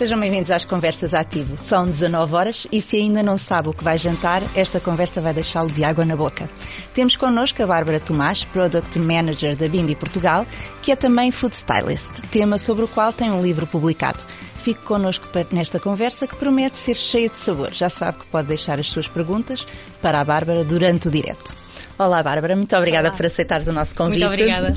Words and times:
Sejam 0.00 0.18
bem-vindos 0.18 0.50
às 0.50 0.64
Conversas 0.64 1.12
Ativo. 1.12 1.58
São 1.58 1.84
19 1.84 2.34
horas 2.34 2.66
e 2.72 2.80
se 2.80 2.96
ainda 2.96 3.22
não 3.22 3.36
sabe 3.36 3.68
o 3.68 3.74
que 3.74 3.84
vai 3.84 3.98
jantar, 3.98 4.40
esta 4.56 4.80
conversa 4.80 5.20
vai 5.20 5.34
deixá-lo 5.34 5.70
de 5.70 5.84
água 5.84 6.06
na 6.06 6.16
boca. 6.16 6.48
Temos 6.94 7.16
connosco 7.16 7.62
a 7.62 7.66
Bárbara 7.66 8.00
Tomás, 8.00 8.42
Product 8.42 8.98
Manager 8.98 9.54
da 9.54 9.68
Bimbi 9.68 9.94
Portugal, 9.94 10.46
que 10.80 10.90
é 10.90 10.96
também 10.96 11.30
Food 11.30 11.54
Stylist, 11.54 12.06
tema 12.30 12.56
sobre 12.56 12.84
o 12.84 12.88
qual 12.88 13.12
tem 13.12 13.30
um 13.30 13.42
livro 13.42 13.66
publicado. 13.66 14.20
Fique 14.56 14.80
connosco 14.80 15.28
nesta 15.52 15.78
conversa 15.78 16.26
que 16.26 16.34
promete 16.34 16.78
ser 16.78 16.94
cheia 16.94 17.28
de 17.28 17.36
sabor. 17.36 17.70
Já 17.70 17.90
sabe 17.90 18.20
que 18.20 18.26
pode 18.28 18.48
deixar 18.48 18.80
as 18.80 18.86
suas 18.86 19.06
perguntas 19.06 19.66
para 20.00 20.18
a 20.18 20.24
Bárbara 20.24 20.64
durante 20.64 21.08
o 21.08 21.10
direto. 21.10 21.54
Olá, 21.98 22.22
Bárbara, 22.22 22.56
muito 22.56 22.74
obrigada 22.74 23.08
Olá. 23.08 23.16
por 23.18 23.26
aceitares 23.26 23.68
o 23.68 23.72
nosso 23.74 23.94
convite. 23.94 24.24
Muito 24.24 24.32
obrigada. 24.32 24.72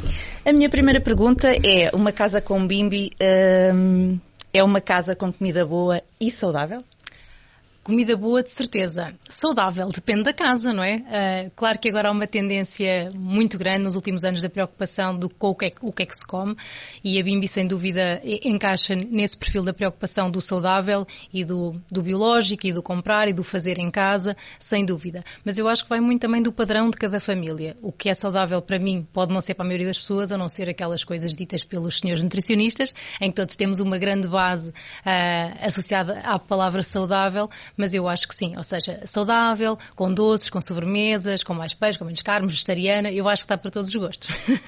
A 0.46 0.52
minha 0.52 0.70
primeira 0.70 1.00
pergunta 1.00 1.50
é: 1.50 1.96
uma 1.96 2.12
casa 2.12 2.42
com 2.42 2.68
bimbi 2.68 3.12
hum, 3.74 4.20
é 4.54 4.64
uma 4.64 4.80
casa 4.80 5.16
com 5.16 5.34
comida 5.34 5.66
boa 5.66 6.02
e 6.22 6.30
saudável? 6.30 6.84
Comida 7.84 8.16
boa, 8.16 8.42
de 8.42 8.50
certeza. 8.50 9.14
Saudável, 9.28 9.90
depende 9.90 10.24
da 10.24 10.34
casa, 10.34 10.72
não 10.72 10.82
é? 10.82 10.96
Uh, 10.96 11.52
claro 11.54 11.78
que 11.78 11.90
agora 11.90 12.08
há 12.08 12.12
uma 12.14 12.26
tendência 12.26 13.10
muito 13.14 13.58
grande 13.58 13.84
nos 13.84 13.96
últimos 13.96 14.24
anos 14.24 14.42
da 14.42 14.50
preocupação 14.50 15.20
do 15.20 15.30
com 15.30 15.50
o 15.50 15.56
que, 15.56 15.66
é, 15.66 15.74
o 15.82 15.92
que 15.92 16.04
é 16.04 16.06
que 16.06 16.16
se 16.16 16.26
come 16.26 16.56
e 17.04 17.20
a 17.20 17.24
Bimbi, 17.24 17.46
sem 17.46 17.68
dúvida, 17.68 18.22
encaixa 18.24 18.96
nesse 18.96 19.38
perfil 19.38 19.64
da 19.64 19.74
preocupação 19.74 20.32
do 20.32 20.40
saudável 20.40 21.06
e 21.34 21.44
do, 21.44 21.76
do 21.92 22.02
biológico 22.02 22.66
e 22.66 22.72
do 22.72 22.82
comprar 22.82 23.28
e 23.28 23.34
do 23.34 23.44
fazer 23.44 23.78
em 23.78 23.92
casa, 23.92 24.34
sem 24.58 24.86
dúvida. 24.86 25.22
Mas 25.44 25.58
eu 25.58 25.68
acho 25.68 25.84
que 25.84 25.90
vai 25.90 26.00
muito 26.00 26.22
também 26.22 26.42
do 26.42 26.54
padrão 26.54 26.90
de 26.90 26.98
cada 26.98 27.20
família. 27.20 27.76
O 27.82 27.92
que 27.92 28.08
é 28.08 28.14
saudável 28.14 28.62
para 28.62 28.80
mim 28.80 29.06
pode 29.12 29.34
não 29.34 29.42
ser 29.42 29.56
para 29.56 29.66
a 29.66 29.68
maioria 29.68 29.88
das 29.88 29.98
pessoas, 29.98 30.32
a 30.32 30.38
não 30.38 30.48
ser 30.48 30.70
aquelas 30.70 31.04
coisas 31.04 31.36
ditas 31.36 31.66
pelos 31.66 32.00
senhores 32.00 32.24
nutricionistas, 32.24 32.94
em 33.20 33.30
que 33.30 33.36
todos 33.36 33.58
temos 33.58 33.82
uma 33.82 33.98
grande 33.98 34.30
base 34.30 34.70
uh, 34.70 35.66
associada 35.68 36.22
à 36.22 36.40
palavra 36.40 36.82
saudável, 36.82 37.50
mas 37.78 37.94
eu 37.94 38.08
acho 38.08 38.28
que 38.28 38.36
sim, 38.36 38.56
ou 38.56 38.64
seja, 38.64 39.02
saudável, 39.06 39.78
com 39.96 40.14
doces, 40.14 40.50
com 40.50 40.60
sobremesas, 40.62 41.44
com 41.44 41.54
mais 41.54 41.74
peixe, 41.74 41.98
com 41.98 42.06
menos 42.06 42.22
carne, 42.22 42.48
vegetariana, 42.48 43.12
eu 43.12 43.28
acho 43.28 43.44
que 43.44 43.46
está 43.46 43.58
para 43.58 43.72
todos 43.72 43.90
os 43.90 43.96
gostos. 43.96 44.30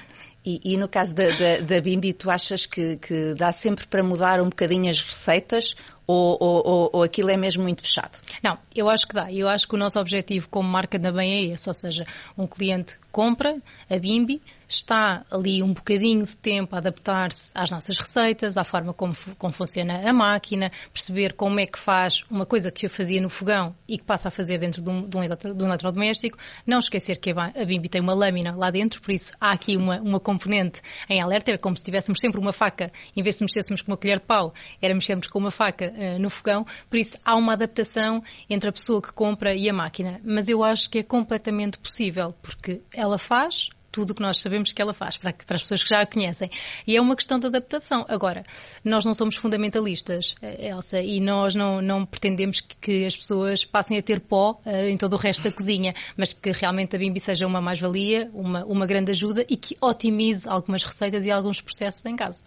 E, 0.48 0.60
e 0.62 0.76
no 0.76 0.88
caso 0.88 1.12
da, 1.12 1.24
da, 1.24 1.60
da, 1.60 1.80
Bimbi, 1.80 2.12
tu 2.12 2.30
achas 2.30 2.66
que, 2.66 2.96
que, 2.98 3.34
dá 3.34 3.50
sempre 3.50 3.84
para 3.84 4.00
mudar 4.00 4.40
um 4.40 4.44
bocadinho 4.44 4.88
as 4.88 5.02
receitas 5.02 5.74
ou, 6.06 6.36
ou, 6.40 6.90
ou, 6.92 7.02
aquilo 7.02 7.30
é 7.30 7.36
mesmo 7.36 7.62
muito 7.62 7.82
fechado? 7.82 8.20
Não, 8.42 8.58
eu 8.74 8.88
acho 8.88 9.06
que 9.06 9.14
dá. 9.14 9.32
Eu 9.32 9.48
acho 9.48 9.66
que 9.66 9.74
o 9.74 9.78
nosso 9.78 9.98
objetivo 9.98 10.48
como 10.48 10.68
marca 10.68 10.98
também 10.98 11.32
é 11.32 11.54
esse, 11.54 11.68
ou 11.68 11.74
seja, 11.74 12.06
um 12.38 12.46
cliente 12.46 12.98
compra 13.10 13.56
a 13.88 13.98
Bimbi, 13.98 14.42
está 14.68 15.24
ali 15.30 15.62
um 15.62 15.72
bocadinho 15.72 16.22
de 16.22 16.36
tempo 16.36 16.74
a 16.74 16.78
adaptar-se 16.78 17.50
às 17.54 17.70
nossas 17.70 17.96
receitas, 17.96 18.56
à 18.56 18.64
forma 18.64 18.92
como, 18.92 19.14
como 19.38 19.52
funciona 19.52 20.08
a 20.08 20.12
máquina, 20.12 20.70
perceber 20.92 21.32
como 21.32 21.58
é 21.60 21.66
que 21.66 21.78
faz 21.78 22.24
uma 22.30 22.44
coisa 22.44 22.70
que 22.70 22.84
eu 22.86 22.90
fazia 22.90 23.20
no 23.20 23.30
fogão 23.30 23.74
e 23.88 23.96
que 23.96 24.04
passa 24.04 24.28
a 24.28 24.30
fazer 24.30 24.58
dentro 24.58 24.82
de 24.82 24.90
um, 24.90 25.08
de 25.08 25.16
um, 25.16 25.22
eletrodoméstico. 25.22 26.36
Não 26.66 26.78
esquecer 26.78 27.18
que 27.18 27.30
a 27.30 27.64
Bimbi 27.64 27.88
tem 27.88 28.00
uma 28.00 28.14
lâmina 28.14 28.54
lá 28.54 28.70
dentro, 28.70 29.00
por 29.00 29.12
isso 29.12 29.32
há 29.40 29.52
aqui 29.52 29.76
uma, 29.76 30.00
uma 30.00 30.20
componente 30.20 30.80
em 31.08 31.22
alerta, 31.22 31.52
é 31.52 31.58
como 31.58 31.76
se 31.76 31.82
tivéssemos 31.82 32.20
sempre 32.20 32.40
uma 32.40 32.52
faca, 32.52 32.92
em 33.16 33.22
vez 33.22 33.38
de 33.38 33.44
mexêssemos 33.44 33.82
com 33.82 33.92
uma 33.92 33.96
colher 33.96 34.18
de 34.18 34.26
pau, 34.26 34.52
era 34.82 34.92
mexermos 34.92 35.26
com 35.26 35.38
uma 35.38 35.50
faca 35.50 35.92
no 36.18 36.30
fogão, 36.30 36.66
por 36.88 36.98
isso 36.98 37.18
há 37.24 37.34
uma 37.34 37.52
adaptação 37.52 38.22
entre 38.48 38.68
a 38.68 38.72
pessoa 38.72 39.00
que 39.00 39.12
compra 39.12 39.54
e 39.54 39.68
a 39.68 39.72
máquina. 39.72 40.20
Mas 40.24 40.48
eu 40.48 40.62
acho 40.62 40.90
que 40.90 40.98
é 40.98 41.02
completamente 41.02 41.78
possível, 41.78 42.34
porque 42.42 42.82
ela 42.94 43.18
faz, 43.18 43.70
tudo 43.96 44.10
o 44.10 44.14
que 44.14 44.20
nós 44.20 44.42
sabemos 44.42 44.74
que 44.74 44.82
ela 44.82 44.92
faz, 44.92 45.16
para, 45.16 45.32
para, 45.32 45.56
as 45.56 45.62
pessoas 45.62 45.82
que 45.82 45.88
já 45.88 46.02
a 46.02 46.06
conhecem. 46.06 46.50
E 46.86 46.98
é 46.98 47.00
uma 47.00 47.16
questão 47.16 47.38
de 47.38 47.46
adaptação. 47.46 48.04
Agora, 48.08 48.42
nós 48.84 49.06
não 49.06 49.14
somos 49.14 49.36
fundamentalistas, 49.36 50.34
eh, 50.42 50.68
Elsa, 50.68 51.00
e 51.00 51.18
nós 51.18 51.54
não, 51.54 51.80
não 51.80 52.04
pretendemos 52.04 52.60
que, 52.60 52.76
que, 52.76 53.06
as 53.06 53.16
pessoas 53.16 53.64
passem 53.64 53.96
a 53.96 54.02
ter 54.02 54.20
pó 54.20 54.60
uh, 54.66 54.70
em 54.86 54.98
todo 54.98 55.14
o 55.14 55.16
resto 55.16 55.44
da 55.44 55.50
cozinha, 55.50 55.94
mas 56.14 56.34
que 56.34 56.52
realmente 56.52 56.94
a 56.94 56.98
Bimbi 56.98 57.20
seja 57.20 57.46
uma 57.46 57.62
mais-valia, 57.62 58.30
uma, 58.34 58.66
uma 58.66 58.86
grande 58.86 59.12
ajuda 59.12 59.46
e 59.48 59.56
que 59.56 59.74
otimize 59.80 60.46
algumas 60.46 60.84
receitas 60.84 61.24
e 61.24 61.30
alguns 61.30 61.62
processos 61.62 62.04
em 62.04 62.16
casa. 62.16 62.38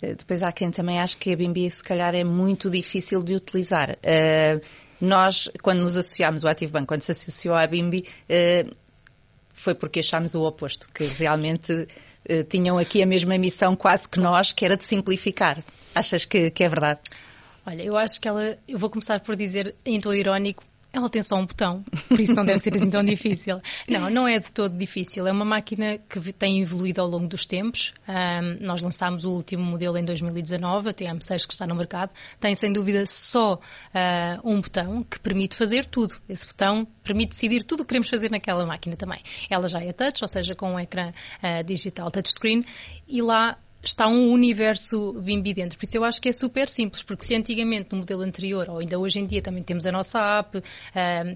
Depois 0.00 0.42
há 0.42 0.50
quem 0.52 0.70
também 0.70 0.98
acha 0.98 1.16
que 1.16 1.32
a 1.32 1.36
Bimbi 1.36 1.68
se 1.68 1.82
calhar 1.82 2.14
é 2.14 2.24
muito 2.24 2.70
difícil 2.70 3.22
de 3.22 3.34
utilizar. 3.34 3.98
Uh, 3.98 4.60
nós, 5.00 5.48
quando 5.62 5.80
nos 5.80 5.96
associámos, 5.96 6.42
o 6.42 6.48
Ativo 6.48 6.72
Banco, 6.72 6.88
quando 6.88 7.02
se 7.02 7.10
associou 7.10 7.54
à 7.54 7.66
Bimbi, 7.66 8.06
uh, 8.28 8.70
foi 9.52 9.74
porque 9.74 10.00
achámos 10.00 10.34
o 10.34 10.42
oposto, 10.42 10.86
que 10.92 11.04
realmente 11.04 11.86
tinham 12.48 12.78
aqui 12.78 13.02
a 13.02 13.06
mesma 13.06 13.36
missão 13.38 13.74
quase 13.74 14.08
que 14.08 14.20
nós, 14.20 14.52
que 14.52 14.64
era 14.64 14.76
de 14.76 14.86
simplificar. 14.86 15.64
Achas 15.94 16.24
que, 16.24 16.50
que 16.50 16.62
é 16.62 16.68
verdade? 16.68 17.00
Olha, 17.66 17.82
eu 17.82 17.96
acho 17.96 18.20
que 18.20 18.28
ela, 18.28 18.58
eu 18.66 18.78
vou 18.78 18.88
começar 18.88 19.20
por 19.20 19.36
dizer 19.36 19.74
em 19.84 20.00
tom 20.00 20.12
irónico, 20.12 20.62
ela 20.92 21.08
tem 21.08 21.22
só 21.22 21.36
um 21.36 21.46
botão, 21.46 21.84
por 22.08 22.18
isso 22.18 22.32
não 22.32 22.44
deve 22.44 22.58
ser 22.58 22.74
assim 22.74 22.90
tão 22.90 23.04
difícil. 23.04 23.60
Não, 23.88 24.10
não 24.10 24.26
é 24.26 24.38
de 24.38 24.52
todo 24.52 24.76
difícil. 24.76 25.26
É 25.26 25.32
uma 25.32 25.44
máquina 25.44 25.98
que 25.98 26.32
tem 26.32 26.60
evoluído 26.60 27.00
ao 27.00 27.06
longo 27.06 27.28
dos 27.28 27.46
tempos. 27.46 27.94
Um, 28.08 28.66
nós 28.66 28.80
lançámos 28.80 29.24
o 29.24 29.30
último 29.30 29.64
modelo 29.64 29.96
em 29.96 30.04
2019, 30.04 30.90
a 30.90 30.92
TM6 30.92 31.46
que 31.46 31.52
está 31.52 31.66
no 31.66 31.76
mercado. 31.76 32.10
Tem 32.40 32.54
sem 32.54 32.72
dúvida 32.72 33.06
só 33.06 33.54
uh, 33.54 33.58
um 34.44 34.60
botão 34.60 35.04
que 35.04 35.20
permite 35.20 35.56
fazer 35.56 35.86
tudo. 35.86 36.16
Esse 36.28 36.46
botão 36.46 36.86
permite 37.04 37.30
decidir 37.30 37.62
tudo 37.64 37.80
o 37.80 37.84
que 37.84 37.90
queremos 37.90 38.08
fazer 38.08 38.30
naquela 38.30 38.66
máquina 38.66 38.96
também. 38.96 39.20
Ela 39.48 39.68
já 39.68 39.80
é 39.80 39.92
touch, 39.92 40.18
ou 40.22 40.28
seja, 40.28 40.54
com 40.54 40.72
um 40.74 40.80
ecrã 40.80 41.10
uh, 41.10 41.64
digital 41.64 42.10
touchscreen, 42.10 42.64
e 43.06 43.22
lá 43.22 43.56
está 43.82 44.06
um 44.08 44.30
universo 44.30 45.12
Bimbi 45.14 45.54
dentro. 45.54 45.78
Por 45.78 45.84
isso 45.84 45.96
eu 45.96 46.04
acho 46.04 46.20
que 46.20 46.28
é 46.28 46.32
super 46.32 46.68
simples, 46.68 47.02
porque 47.02 47.26
se 47.26 47.34
antigamente 47.34 47.88
no 47.92 47.98
modelo 47.98 48.22
anterior, 48.22 48.68
ou 48.68 48.78
ainda 48.78 48.98
hoje 48.98 49.20
em 49.20 49.26
dia 49.26 49.42
também 49.42 49.62
temos 49.62 49.86
a 49.86 49.92
nossa 49.92 50.18
app 50.38 50.58
uh, 50.58 50.62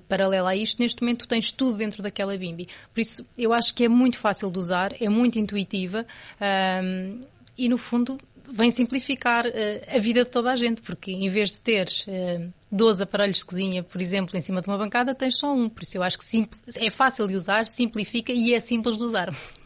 paralela 0.09 0.50
a 0.50 0.56
isto, 0.56 0.81
neste 0.81 1.03
momento 1.03 1.27
tens 1.27 1.53
tudo 1.53 1.78
dentro 1.78 2.03
daquela 2.03 2.37
Bimbi. 2.37 2.69
Por 2.93 3.00
isso 3.00 3.25
eu 3.37 3.53
acho 3.53 3.75
que 3.75 3.84
é 3.84 3.88
muito 3.88 4.19
fácil 4.19 4.50
de 4.50 4.59
usar, 4.59 4.93
é 5.00 5.09
muito 5.09 5.38
intuitiva 5.38 6.06
uh, 6.41 7.27
e 7.56 7.69
no 7.69 7.78
fundo 7.78 8.19
vem 8.47 8.71
simplificar 8.71 9.47
uh, 9.47 9.50
a 9.88 9.99
vida 9.99 10.25
de 10.25 10.31
toda 10.31 10.53
a 10.53 10.56
gente, 10.56 10.82
porque 10.82 11.12
em 11.12 11.28
vez 11.28 11.50
de 11.50 11.61
teres 11.61 12.06
uh, 12.06 12.53
12 12.71 13.03
aparelhos 13.03 13.38
de 13.38 13.44
cozinha, 13.44 13.82
por 13.82 14.00
exemplo, 14.00 14.37
em 14.37 14.41
cima 14.41 14.61
de 14.61 14.69
uma 14.69 14.76
bancada, 14.76 15.15
tens 15.15 15.38
só 15.38 15.53
um. 15.53 15.69
Por 15.69 15.82
isso 15.82 15.97
eu 15.97 16.03
acho 16.03 16.19
que 16.19 16.49
é 16.76 16.91
fácil 16.91 17.26
de 17.26 17.34
usar, 17.37 17.66
simplifica 17.66 18.32
e 18.32 18.53
é 18.53 18.61
simples 18.61 18.99
de 18.99 19.05
usar. 19.05 19.34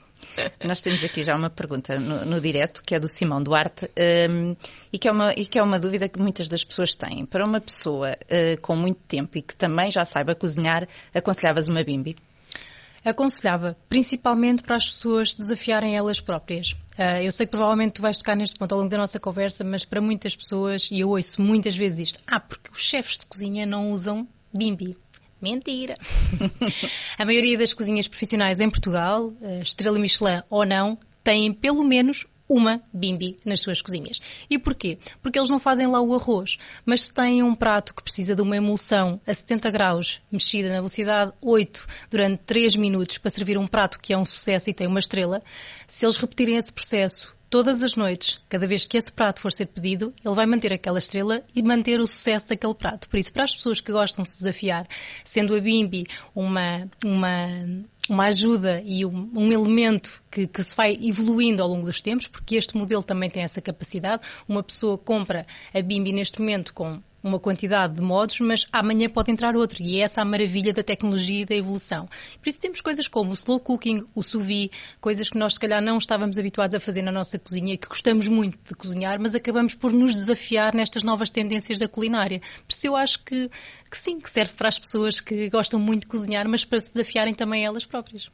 Nós 0.65 0.81
temos 0.81 1.03
aqui 1.05 1.23
já 1.23 1.35
uma 1.37 1.51
pergunta 1.51 1.97
no, 1.97 2.25
no 2.25 2.41
direto, 2.41 2.83
que 2.87 2.95
é 2.95 3.01
do 3.01 3.09
Simão 3.09 3.43
Duarte, 3.43 3.91
um, 4.31 4.57
e, 4.93 4.99
que 4.99 5.09
é 5.09 5.13
uma, 5.13 5.33
e 5.33 5.47
que 5.47 5.59
é 5.59 5.63
uma 5.63 5.79
dúvida 5.79 6.09
que 6.09 6.21
muitas 6.21 6.49
das 6.49 6.65
pessoas 6.65 6.95
têm. 6.95 7.27
Para 7.27 7.45
uma 7.45 7.61
pessoa 7.61 8.13
uh, 8.13 8.61
com 8.61 8.77
muito 8.77 9.01
tempo 9.07 9.39
e 9.39 9.43
que 9.43 9.55
também 9.55 9.91
já 9.91 10.05
saiba 10.05 10.35
cozinhar, 10.35 10.89
aconselhavas 11.15 11.69
uma 11.69 11.83
bimbi? 11.83 12.17
Aconselhava, 13.05 13.77
principalmente 13.89 14.63
para 14.63 14.77
as 14.77 14.85
pessoas 14.85 15.35
desafiarem 15.35 15.97
elas 15.97 16.21
próprias. 16.21 16.73
Uh, 16.99 17.23
eu 17.23 17.33
sei 17.33 17.47
que 17.47 17.53
provavelmente 17.53 17.95
tu 17.95 18.03
vais 18.03 18.19
tocar 18.19 18.37
neste 18.37 18.59
ponto 18.59 18.73
ao 18.73 18.79
longo 18.79 18.91
da 18.91 18.99
nossa 18.99 19.21
conversa, 19.21 19.65
mas 19.65 19.85
para 19.85 20.01
muitas 20.01 20.35
pessoas, 20.35 20.89
e 20.91 21.01
eu 21.01 21.11
ouço 21.11 21.41
muitas 21.41 21.77
vezes 21.77 22.11
isto, 22.11 22.21
ah, 22.27 22.41
porque 22.41 22.71
os 22.73 22.83
chefes 22.83 23.19
de 23.19 23.27
cozinha 23.27 23.65
não 23.65 23.91
usam 23.91 24.27
bimbi. 24.53 24.97
Mentira! 25.41 25.95
a 27.17 27.25
maioria 27.25 27.57
das 27.57 27.73
cozinhas 27.73 28.09
profissionais 28.09 28.61
em 28.61 28.69
Portugal, 28.69 29.33
eh, 29.41 29.61
estrela 29.63 29.99
Michelin 29.99 30.43
ou 30.51 30.67
não, 30.67 30.99
têm 31.23 31.53
pelo 31.53 31.85
menos 31.85 32.27
uma 32.49 32.83
bimbi 32.93 33.37
nas 33.45 33.61
suas 33.61 33.83
cozinhas. 33.83 34.21
E 34.49 34.59
porquê? 34.59 34.99
Porque 35.23 35.39
eles 35.39 35.51
não 35.51 35.61
fazem 35.61 35.87
lá 35.87 36.01
o 36.01 36.15
arroz, 36.15 36.57
mas 36.85 37.03
se 37.03 37.13
têm 37.13 37.43
um 37.43 37.55
prato 37.55 37.95
que 37.95 38.03
precisa 38.03 38.35
de 38.35 38.41
uma 38.41 38.57
emulsão 38.57 39.21
a 39.27 39.35
70 39.35 39.71
graus, 39.71 40.21
mexida 40.33 40.69
na 40.69 40.77
velocidade 40.77 41.33
8 41.43 41.87
durante 42.11 42.43
3 42.45 42.77
minutos 42.77 43.19
para 43.19 43.31
servir 43.31 43.59
um 43.59 43.67
prato 43.67 44.01
que 44.01 44.13
é 44.13 44.19
um 44.19 44.25
sucesso 44.25 44.71
e 44.71 44.75
tem 44.75 44.87
uma 44.87 44.99
estrela, 44.99 45.43
se 45.87 46.07
eles 46.07 46.17
repetirem 46.17 46.57
esse 46.57 46.73
processo 46.73 47.37
todas 47.51 47.83
as 47.83 47.97
noites, 47.97 48.41
cada 48.49 48.67
vez 48.67 48.87
que 48.87 48.97
esse 48.97 49.11
prato 49.11 49.41
for 49.41 49.53
ser 49.53 49.67
pedido, 49.67 50.13
ele 50.25 50.35
vai 50.35 50.47
manter 50.47 50.73
aquela 50.73 50.99
estrela 50.99 51.43
e 51.55 51.63
manter 51.63 52.01
o 52.01 52.07
sucesso 52.07 52.49
daquele 52.49 52.75
prato. 52.75 53.09
Por 53.09 53.19
isso, 53.19 53.33
para 53.33 53.45
as 53.45 53.53
pessoas 53.53 53.81
que 53.81 53.93
gostam 53.93 54.23
de 54.23 54.29
se 54.29 54.39
desafiar, 54.39 54.87
sendo 55.25 55.55
a 55.55 55.61
Bimbi 55.61 56.07
uma, 56.35 56.89
uma, 57.05 57.49
uma 58.09 58.27
ajuda 58.27 58.83
e 58.85 59.05
um, 59.05 59.31
um 59.35 59.53
elemento 59.53 60.23
que, 60.31 60.47
que, 60.47 60.63
se 60.63 60.75
vai 60.75 60.99
evoluindo 61.01 61.63
ao 61.63 61.69
longo 61.69 61.87
dos 61.87 62.01
tempos, 62.01 62.27
porque 62.27 62.57
este 62.57 62.77
modelo 62.77 63.03
também 63.03 63.31
tem 63.31 63.43
essa 63.43 63.61
capacidade. 63.61 64.23
Uma 64.49 64.63
pessoa 64.63 64.99
compra 64.99 65.47
a 65.73 65.83
Bimbi 65.83 66.13
neste 66.13 66.41
momento 66.41 66.75
com 66.75 67.03
uma 67.29 67.39
quantidade 67.39 67.95
de 67.95 68.01
modos, 68.01 68.41
mas 68.41 68.67
amanhã 68.73 69.09
pode 69.09 69.31
entrar 69.31 69.55
outro. 69.55 69.83
E 69.83 70.01
é 70.01 70.05
essa 70.05 70.23
a 70.23 70.25
maravilha 70.25 70.73
da 70.73 70.83
tecnologia 70.83 71.43
e 71.43 71.45
da 71.45 71.55
evolução. 71.55 72.09
Por 72.41 72.49
isso 72.49 72.61
temos 72.61 72.81
coisas 72.81 73.07
como 73.07 73.31
o 73.31 73.35
slow 73.35 73.61
cooking, 73.61 74.07
o 74.15 74.23
sous 74.23 74.45
vide, 74.45 74.71
coisas 75.01 75.29
que 75.29 75.39
nós 75.39 75.55
se 75.55 75.61
calhar 75.61 75.83
não 75.83 75.99
estávamos 75.99 76.39
habituados 76.39 76.75
a 76.75 76.81
fazer 76.81 77.03
na 77.03 77.13
nossa 77.13 77.39
cozinha 77.39 77.75
e 77.75 77.79
que 77.79 77.87
gostamos 77.87 78.29
muito 78.29 78.59
de 78.67 78.75
cozinhar, 78.75 79.21
mas 79.21 79.35
acabamos 79.35 79.75
por 79.75 79.93
nos 79.93 80.13
desafiar 80.13 80.75
nestas 80.75 81.03
novas 81.03 81.31
tendências 81.31 81.79
da 81.79 81.89
culinária. 81.89 82.41
Por 82.67 82.73
isso 82.73 82.87
eu 82.87 82.97
acho 82.97 83.23
que, 83.23 83.51
que 83.91 83.97
sim, 83.97 84.19
que 84.19 84.31
serve 84.31 84.55
para 84.55 84.69
as 84.69 84.79
pessoas 84.79 85.21
que 85.21 85.49
gostam 85.51 85.79
muito 85.79 86.03
de 86.03 86.09
cozinhar, 86.09 86.49
mas 86.49 86.65
para 86.65 86.81
se 86.81 86.93
desafiarem 86.93 87.35
também 87.35 87.65
elas 87.65 87.85
próprias. 87.85 88.31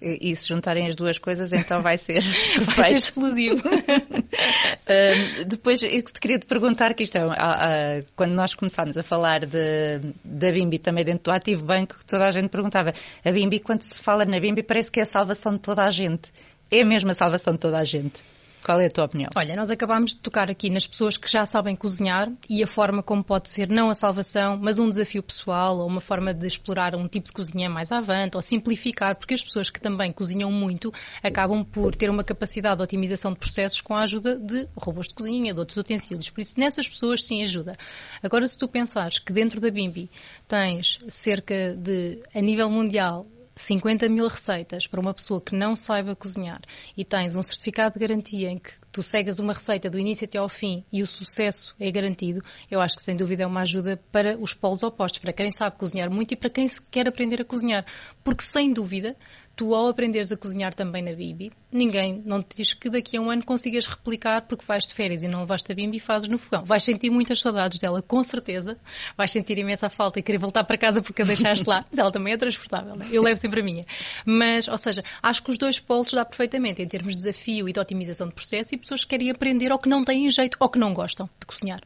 E, 0.00 0.34
se 0.36 0.48
juntarem 0.48 0.86
as 0.86 0.94
duas 0.94 1.18
coisas, 1.18 1.52
então 1.52 1.80
vai 1.80 1.96
ser, 1.96 2.20
vai 2.76 2.88
ser 2.88 2.96
explosivo. 2.96 3.62
uh, 3.66 5.44
depois, 5.46 5.82
eu 5.82 6.02
te 6.02 6.20
queria 6.20 6.38
te 6.38 6.46
perguntar 6.46 6.92
que 6.94 7.02
isto 7.04 7.16
é, 7.16 7.24
uh, 7.24 8.06
quando 8.14 8.34
nós 8.34 8.54
começámos 8.54 8.96
a 8.98 9.02
falar 9.02 9.46
de, 9.46 10.00
da 10.24 10.52
Bimbi 10.52 10.78
também 10.78 11.04
dentro 11.04 11.24
do 11.24 11.30
Ativo 11.30 11.64
Banco, 11.64 11.96
toda 12.06 12.26
a 12.26 12.30
gente 12.30 12.48
perguntava, 12.48 12.92
a 13.24 13.32
Bimbi, 13.32 13.60
quando 13.60 13.82
se 13.82 14.02
fala 14.02 14.24
na 14.24 14.38
Bimbi, 14.38 14.62
parece 14.62 14.90
que 14.90 15.00
é 15.00 15.04
a 15.04 15.06
salvação 15.06 15.54
de 15.54 15.60
toda 15.60 15.84
a 15.84 15.90
gente. 15.90 16.30
É 16.70 16.84
mesmo 16.84 17.10
a 17.10 17.14
salvação 17.14 17.54
de 17.54 17.60
toda 17.60 17.78
a 17.78 17.84
gente. 17.84 18.22
Qual 18.64 18.80
é 18.80 18.86
a 18.86 18.90
tua 18.90 19.04
opinião? 19.04 19.28
Olha, 19.36 19.54
nós 19.54 19.70
acabámos 19.70 20.12
de 20.14 20.20
tocar 20.20 20.50
aqui 20.50 20.70
nas 20.70 20.86
pessoas 20.86 21.18
que 21.18 21.30
já 21.30 21.44
sabem 21.44 21.76
cozinhar 21.76 22.32
e 22.48 22.62
a 22.62 22.66
forma 22.66 23.02
como 23.02 23.22
pode 23.22 23.50
ser 23.50 23.68
não 23.68 23.90
a 23.90 23.94
salvação, 23.94 24.56
mas 24.56 24.78
um 24.78 24.88
desafio 24.88 25.22
pessoal 25.22 25.76
ou 25.76 25.86
uma 25.86 26.00
forma 26.00 26.32
de 26.32 26.46
explorar 26.46 26.96
um 26.96 27.06
tipo 27.06 27.26
de 27.26 27.32
cozinha 27.32 27.68
mais 27.68 27.92
avante 27.92 28.36
ou 28.36 28.40
simplificar, 28.40 29.16
porque 29.16 29.34
as 29.34 29.42
pessoas 29.42 29.68
que 29.68 29.78
também 29.78 30.10
cozinham 30.10 30.50
muito 30.50 30.90
acabam 31.22 31.62
por 31.62 31.94
ter 31.94 32.08
uma 32.08 32.24
capacidade 32.24 32.78
de 32.78 32.82
otimização 32.84 33.34
de 33.34 33.38
processos 33.38 33.82
com 33.82 33.94
a 33.94 34.00
ajuda 34.00 34.34
de 34.36 34.66
robôs 34.74 35.08
de 35.08 35.14
cozinha, 35.14 35.52
de 35.52 35.60
outros 35.60 35.76
utensílios. 35.76 36.30
Por 36.30 36.40
isso, 36.40 36.58
nessas 36.58 36.88
pessoas 36.88 37.22
sim 37.22 37.42
ajuda. 37.42 37.76
Agora, 38.22 38.46
se 38.46 38.56
tu 38.56 38.66
pensares 38.66 39.18
que 39.18 39.30
dentro 39.30 39.60
da 39.60 39.70
Bimbi 39.70 40.10
tens 40.48 41.00
cerca 41.08 41.74
de, 41.76 42.22
a 42.34 42.40
nível 42.40 42.70
mundial, 42.70 43.26
50 43.56 44.08
mil 44.08 44.26
receitas 44.26 44.86
para 44.86 45.00
uma 45.00 45.14
pessoa 45.14 45.40
que 45.40 45.54
não 45.54 45.76
saiba 45.76 46.16
cozinhar 46.16 46.60
e 46.96 47.04
tens 47.04 47.36
um 47.36 47.42
certificado 47.42 47.94
de 47.94 48.00
garantia 48.00 48.50
em 48.50 48.58
que 48.58 48.72
tu 48.90 49.02
cegas 49.02 49.38
uma 49.38 49.52
receita 49.52 49.88
do 49.88 49.98
início 49.98 50.24
até 50.24 50.38
ao 50.38 50.48
fim 50.48 50.84
e 50.92 51.02
o 51.02 51.06
sucesso 51.06 51.74
é 51.78 51.90
garantido, 51.90 52.42
eu 52.70 52.80
acho 52.80 52.96
que 52.96 53.02
sem 53.02 53.16
dúvida 53.16 53.42
é 53.42 53.46
uma 53.46 53.62
ajuda 53.62 54.00
para 54.10 54.38
os 54.38 54.54
polos 54.54 54.82
opostos, 54.82 55.18
para 55.18 55.32
quem 55.32 55.50
sabe 55.50 55.76
cozinhar 55.76 56.10
muito 56.10 56.32
e 56.32 56.36
para 56.36 56.50
quem 56.50 56.66
quer 56.90 57.08
aprender 57.08 57.40
a 57.40 57.44
cozinhar. 57.44 57.84
Porque 58.22 58.42
sem 58.42 58.72
dúvida 58.72 59.16
tu 59.56 59.74
ao 59.74 59.88
aprenderes 59.88 60.32
a 60.32 60.36
cozinhar 60.36 60.74
também 60.74 61.02
na 61.02 61.12
Bibi, 61.12 61.52
ninguém 61.70 62.22
não 62.24 62.42
te 62.42 62.56
diz 62.56 62.74
que 62.74 62.90
daqui 62.90 63.16
a 63.16 63.20
um 63.20 63.30
ano 63.30 63.44
consigas 63.44 63.86
replicar 63.86 64.42
porque 64.42 64.64
vais 64.64 64.86
de 64.86 64.94
férias 64.94 65.22
e 65.22 65.28
não 65.28 65.40
levaste 65.40 65.70
a 65.70 65.74
Bibi 65.74 65.96
e 65.96 66.00
fazes 66.00 66.28
no 66.28 66.38
fogão. 66.38 66.64
Vais 66.64 66.82
sentir 66.82 67.10
muitas 67.10 67.40
saudades 67.40 67.78
dela, 67.78 68.02
com 68.02 68.22
certeza. 68.22 68.76
Vais 69.16 69.30
sentir 69.30 69.58
imensa 69.58 69.88
falta 69.88 70.18
e 70.18 70.22
querer 70.22 70.38
voltar 70.38 70.64
para 70.64 70.76
casa 70.76 71.00
porque 71.00 71.22
a 71.22 71.24
deixaste 71.24 71.68
lá. 71.68 71.84
Mas 71.90 71.98
ela 71.98 72.10
também 72.10 72.32
é 72.32 72.36
transportável, 72.36 72.96
né? 72.96 73.06
eu 73.10 73.22
levo 73.22 73.36
sempre 73.36 73.60
a 73.60 73.64
minha. 73.64 73.86
Mas, 74.26 74.68
ou 74.68 74.78
seja, 74.78 75.02
acho 75.22 75.42
que 75.42 75.50
os 75.50 75.58
dois 75.58 75.78
polos 75.78 76.10
dá 76.10 76.24
perfeitamente 76.24 76.82
em 76.82 76.86
termos 76.88 77.14
de 77.14 77.22
desafio 77.22 77.68
e 77.68 77.72
de 77.72 77.80
otimização 77.80 78.28
de 78.28 78.34
processo 78.34 78.74
e 78.74 78.78
pessoas 78.78 79.04
que 79.04 79.10
querem 79.10 79.30
aprender 79.30 79.72
ou 79.72 79.78
que 79.78 79.88
não 79.88 80.04
têm 80.04 80.28
jeito 80.30 80.56
ou 80.60 80.68
que 80.68 80.78
não 80.78 80.92
gostam 80.92 81.28
de 81.38 81.46
cozinhar. 81.46 81.80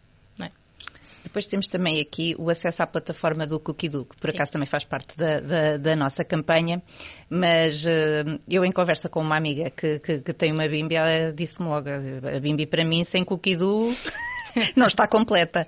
Depois 1.38 1.46
temos 1.46 1.69
também 1.69 2.00
aqui 2.00 2.35
o 2.37 2.50
acesso 2.50 2.82
à 2.82 2.87
plataforma 2.87 3.46
do 3.46 3.61
Cookidoo, 3.61 4.05
que 4.05 4.17
por 4.17 4.31
acaso 4.31 4.46
Sim. 4.46 4.52
também 4.55 4.67
faz 4.67 4.82
parte 4.82 5.17
da, 5.17 5.38
da, 5.38 5.76
da 5.76 5.94
nossa 5.94 6.25
campanha, 6.25 6.82
mas 7.31 7.85
uh, 7.85 8.40
eu 8.50 8.64
em 8.64 8.73
conversa 8.73 9.08
com 9.08 9.20
uma 9.20 9.37
amiga 9.37 9.70
que, 9.70 10.00
que, 10.00 10.19
que 10.19 10.32
tem 10.32 10.50
uma 10.50 10.67
Bimbi, 10.67 10.96
ela 10.96 11.32
disse-me 11.32 11.69
logo, 11.69 11.88
a 11.88 12.40
Bimbi 12.40 12.67
para 12.67 12.85
mim 12.85 13.05
sem 13.05 13.25
Cookidoo 13.25 13.94
não 14.75 14.88
está 14.88 15.06
completa. 15.06 15.64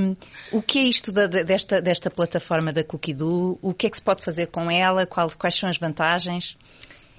Um, 0.00 0.16
o 0.50 0.60
que 0.60 0.80
é 0.80 0.82
isto 0.82 1.12
da, 1.12 1.28
desta, 1.28 1.80
desta 1.80 2.10
plataforma 2.10 2.72
da 2.72 2.82
Cookidoo? 2.82 3.56
O 3.62 3.72
que 3.72 3.86
é 3.86 3.90
que 3.90 3.98
se 3.98 4.02
pode 4.02 4.24
fazer 4.24 4.48
com 4.48 4.68
ela? 4.68 5.06
Qual, 5.06 5.30
quais 5.38 5.56
são 5.56 5.68
as 5.68 5.78
vantagens? 5.78 6.58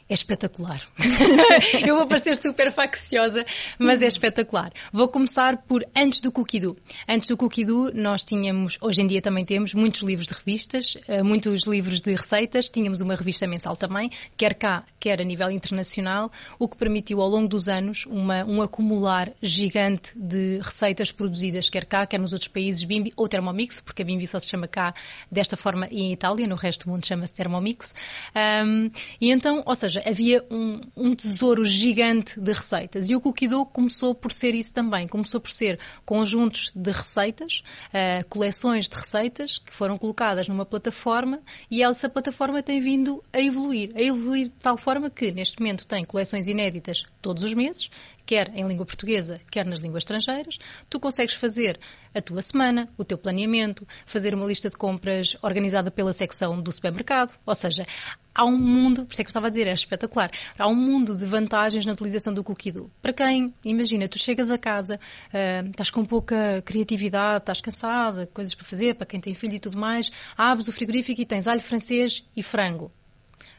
É 0.10 0.14
espetacular. 0.14 0.82
eu 1.86 1.96
vou 1.96 2.08
parecer 2.08 2.36
super 2.36 2.72
facciosa, 2.72 3.46
mas 3.78 4.02
é 4.02 4.08
espetacular. 4.08 4.72
Vou 4.92 5.08
começar 5.08 5.58
por 5.68 5.86
antes 5.96 6.20
do 6.20 6.32
Cookie 6.32 6.60
Do. 6.60 6.76
Antes 7.08 7.28
do 7.28 7.38
Cookie 7.38 7.64
Do, 7.64 7.92
nós 7.94 8.24
tínhamos, 8.24 8.80
hoje 8.82 9.04
em 9.04 9.08
dia 9.08 9.22
também 9.22 9.46
temos, 9.46 9.76
muitos 9.76 10.02
livros 10.02 10.28
de 10.28 10.34
revistas, 10.34 10.98
eh, 11.08 11.22
muitos 11.22 11.68
livros 11.68 12.02
de 12.02 12.16
receitas, 12.16 12.68
tínhamos 12.68 13.02
uma 13.02 13.14
revista 13.14 13.46
mensal 13.46 13.76
também, 13.76 14.10
quer 14.36 14.56
cá, 14.56 14.84
quer 15.00 15.22
a 15.22 15.24
nível 15.24 15.52
internacional, 15.52 16.32
o 16.58 16.68
que 16.68 16.76
permitiu 16.76 17.22
ao 17.22 17.30
longo 17.30 17.48
dos 17.48 17.70
anos 17.70 18.08
uma, 18.08 18.44
um 18.46 18.64
acumular 18.64 19.32
gigante 19.44 20.18
de 20.18 20.58
receitas 20.58 21.12
produzidas, 21.12 21.70
quer 21.70 21.86
cá, 21.86 22.08
quer 22.08 22.20
nos 22.20 22.34
outros 22.34 22.48
países, 22.48 22.84
Bimbi 22.84 23.14
ou 23.16 23.28
Thermomix, 23.28 23.80
porque 23.80 24.02
a 24.02 24.06
Bimbi 24.06 24.26
só 24.26 24.40
se 24.40 24.50
chama 24.50 24.68
cá 24.68 24.92
desta 25.32 25.56
forma 25.56 25.88
e 25.92 26.02
em 26.02 26.14
Itália, 26.14 26.48
no 26.48 26.56
resto 26.56 26.86
do 26.86 26.92
mundo 26.92 27.06
chama-se 27.06 27.34
Thermomix. 27.34 27.94
Um, 28.36 28.90
e 29.22 29.30
então, 29.30 29.62
ou 29.66 29.76
seja, 29.76 29.99
seja, 30.00 30.10
havia 30.10 30.46
um, 30.50 30.82
um, 30.96 31.16
tesouro 31.16 31.64
gigante 31.66 32.40
de 32.40 32.52
receitas. 32.52 33.10
E 33.10 33.16
o 33.16 33.22
Cookido 33.22 33.66
começou 33.66 34.16
por 34.16 34.32
ser 34.32 34.56
isso 34.56 34.74
também. 34.74 35.08
Começou 35.08 35.40
por 35.40 35.52
ser 35.52 35.80
conjuntos 36.06 36.72
de 36.76 36.92
receitas, 36.92 37.62
uh, 37.90 38.28
coleções 38.30 38.88
de 38.88 38.96
receitas 38.96 39.58
que 39.58 39.74
foram 39.74 39.98
colocadas 39.98 40.48
numa 40.48 40.66
plataforma 40.66 41.42
e 41.70 41.84
essa 41.84 42.10
plataforma 42.10 42.64
tem 42.64 42.80
vindo 42.80 43.24
a 43.32 43.40
evoluir. 43.40 43.92
A 43.96 44.02
evoluir 44.02 44.46
de 44.46 44.56
tal 44.56 44.78
forma 44.78 45.10
que, 45.10 45.32
neste 45.32 45.60
momento, 45.60 45.86
tem 45.86 46.04
coleções 46.06 46.48
inéditas 46.48 47.04
todos 47.22 47.44
os 47.44 47.54
meses 47.54 47.90
quer 48.30 48.52
em 48.54 48.68
língua 48.68 48.86
portuguesa, 48.86 49.42
quer 49.50 49.66
nas 49.66 49.80
línguas 49.80 50.02
estrangeiras, 50.02 50.60
tu 50.88 51.00
consegues 51.00 51.34
fazer 51.34 51.80
a 52.14 52.22
tua 52.22 52.44
semana, 52.44 52.88
o 52.96 53.04
teu 53.04 53.18
planeamento, 53.18 53.88
fazer 54.06 54.36
uma 54.36 54.46
lista 54.46 54.70
de 54.70 54.78
compras 54.78 55.36
organizada 55.42 55.90
pela 55.90 56.14
secção 56.14 56.62
do 56.62 56.72
supermercado, 56.72 57.36
ou 57.44 57.56
seja, 57.56 57.88
há 58.36 58.46
um 58.46 58.56
mundo, 58.56 59.04
por 59.04 59.14
isso 59.14 59.22
é 59.22 59.24
que 59.24 59.30
eu 59.30 59.32
estava 59.32 59.48
a 59.48 59.50
dizer, 59.50 59.66
é 59.66 59.74
espetacular, 59.74 60.30
há 60.60 60.68
um 60.68 60.76
mundo 60.76 61.18
de 61.18 61.26
vantagens 61.26 61.88
na 61.88 61.94
utilização 61.94 62.32
do 62.32 62.44
Cookie 62.44 62.72
Do. 62.72 62.92
Para 63.02 63.14
quem, 63.14 63.52
imagina, 63.66 64.08
tu 64.08 64.20
chegas 64.20 64.52
a 64.52 64.60
casa, 64.60 65.00
uh, 65.34 65.68
estás 65.68 65.90
com 65.90 66.06
pouca 66.06 66.62
criatividade, 66.62 67.40
estás 67.40 67.62
cansada, 67.62 68.28
coisas 68.28 68.54
para 68.54 68.66
fazer, 68.68 68.94
para 68.94 69.08
quem 69.08 69.20
tem 69.20 69.34
filho 69.34 69.56
e 69.56 69.60
tudo 69.60 69.80
mais, 69.80 70.12
abres 70.38 70.68
o 70.68 70.72
frigorífico 70.72 71.20
e 71.20 71.26
tens 71.26 71.48
alho 71.48 71.62
francês 71.62 72.24
e 72.38 72.44
frango. 72.44 72.92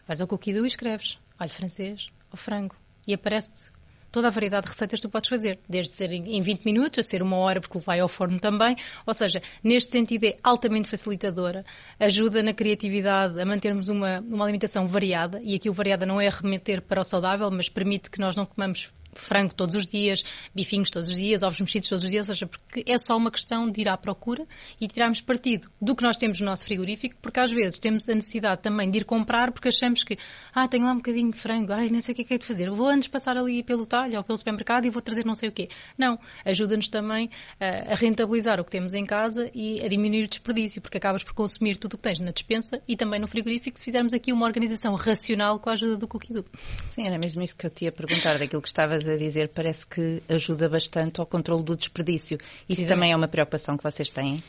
Vais 0.07 0.21
ao 0.21 0.29
Cookie 0.29 0.55
Do 0.55 0.63
e 0.63 0.69
escreves 0.69 1.19
alho 1.37 1.51
francês 1.51 2.07
ou 2.31 2.37
frango. 2.37 2.77
E 3.05 3.15
aparece-te 3.15 3.70
toda 4.11 4.29
a 4.29 4.31
variedade 4.31 4.65
de 4.65 4.71
receitas 4.71 4.99
que 4.99 5.07
tu 5.07 5.11
podes 5.11 5.29
fazer, 5.29 5.59
desde 5.69 5.95
ser 5.95 6.13
em 6.13 6.41
20 6.41 6.65
minutos 6.65 6.99
a 6.99 7.03
ser 7.03 7.23
uma 7.23 7.37
hora 7.37 7.61
porque 7.61 7.79
vai 7.79 8.01
ao 8.01 8.09
forno 8.09 8.39
também. 8.39 8.77
Ou 9.07 9.15
seja, 9.15 9.41
neste 9.63 9.91
sentido 9.91 10.25
é 10.25 10.37
altamente 10.43 10.89
facilitadora, 10.89 11.65
ajuda 11.99 12.43
na 12.43 12.53
criatividade 12.53 13.41
a 13.41 13.47
mantermos 13.47 13.89
uma, 13.89 14.21
uma 14.21 14.45
alimentação 14.45 14.87
variada, 14.87 15.41
e 15.43 15.55
aqui 15.55 15.69
o 15.69 15.73
variada 15.73 16.05
não 16.07 16.21
é 16.21 16.29
remeter 16.29 16.83
para 16.83 17.01
o 17.01 17.05
saudável, 17.05 17.51
mas 17.51 17.69
permite 17.69 18.11
que 18.11 18.21
nós 18.21 18.37
não 18.37 18.47
comamos 18.47 18.93
frango 19.13 19.55
todos 19.55 19.75
os 19.75 19.87
dias, 19.87 20.23
bifinhos 20.55 20.91
todos 20.91 21.09
os 21.09 21.15
dias, 21.15 21.43
ovos 21.43 21.61
mexidos 21.61 21.89
todos 21.89 22.05
os 22.05 22.11
dias, 22.11 22.29
ou 22.29 22.35
seja, 22.35 22.47
porque 22.47 22.85
é 22.87 22.99
só 22.99 23.17
uma 23.17 23.31
questão 23.31 23.71
de 23.71 23.81
ir 23.81 23.89
à 23.89 23.97
procura 23.97 24.47
e 24.81 24.87
tirarmos 24.87 25.21
partido 25.21 25.69
do 25.81 25.95
que 25.95 26.03
nós 26.03 26.17
temos 26.17 26.41
no 26.41 26.47
nosso 26.47 26.65
frigorífico, 26.65 27.17
porque 27.21 27.41
às 27.41 27.51
vezes 27.51 27.79
temos 27.79 28.09
a 28.09 28.15
necessidade 28.15 28.63
também 28.63 28.91
de 28.91 28.99
ir 28.99 29.05
comprar 29.05 29.53
porque 29.53 29.69
achamos 29.69 30.05
que, 30.05 30.19
ah, 30.55 30.69
tenho 30.69 30.85
lá 30.85 30.93
um 30.93 30.97
bocadinho 30.97 31.31
de 31.31 31.39
frango, 31.39 31.73
ai, 31.73 31.89
nem 31.89 32.01
sei 32.01 32.13
o 32.13 32.17
que 32.17 32.23
é 32.23 32.25
que 32.25 32.35
é 32.35 32.39
de 32.39 32.47
fazer, 32.47 32.71
vou 32.71 32.89
antes 32.89 33.09
passar 33.09 33.37
ali 33.37 33.63
pelo 33.63 33.87
talho 33.87 34.17
ou 34.19 34.25
pelo 34.25 34.39
supermercado 34.39 34.87
e 34.87 34.91
vou 34.91 35.03
trazer 35.03 35.25
não 35.25 35.35
sei 35.35 35.49
o 35.49 35.53
quê. 35.53 35.69
Não, 35.99 36.19
ajuda-nos 36.45 36.89
também 36.89 37.27
uh, 37.27 37.93
a 37.93 37.95
rentabilizar 37.95 38.61
o 38.61 38.65
que 38.65 38.71
temos 38.71 38.95
em 38.95 39.05
casa 39.05 39.51
e 39.55 39.81
a 39.85 39.89
diminuir 39.89 40.25
o 40.25 40.29
desperdício, 40.29 40.81
porque 40.81 40.99
acabas 40.99 41.23
por 41.23 41.35
consumir 41.35 41.77
tudo 41.77 41.95
o 41.95 41.97
que 41.97 42.03
tens 42.03 42.19
na 42.19 42.31
despensa 42.31 42.81
e 42.87 42.97
também 42.97 43.21
no 43.21 43.27
frigorífico 43.27 43.79
se 43.79 43.85
fizermos 43.85 44.13
aqui 44.13 44.33
uma 44.33 44.47
organização 44.47 44.95
racional 44.95 45.59
com 45.59 45.71
a 45.71 45.73
ajuda 45.73 45.97
do 45.97 46.09
Cookie 46.09 46.33
Do. 46.33 46.45
Sim, 46.93 47.07
era 47.07 47.19
mesmo 47.19 47.43
isso 47.43 47.57
que 47.57 47.67
eu 47.67 47.71
te 47.71 47.85
ia 47.85 47.93
perguntar, 47.93 48.39
daquilo 48.39 48.63
que 48.63 48.69
estavas 48.69 49.00
estavas 49.01 49.09
a 49.09 49.17
dizer 49.17 49.49
parece 49.49 49.87
que 49.87 50.23
ajuda 50.29 50.69
bastante 50.69 51.21
ao 51.21 51.27
controle 51.27 51.63
do 51.63 51.77
desperdício. 51.77 52.39
Isso 52.69 52.87
também 52.87 53.13
é 53.13 53.17
uma 53.17 53.29
preocupação 53.29 53.77
que 53.77 53.83
vocês 53.83 54.09
têm? 54.09 54.43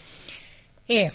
É, 0.88 1.12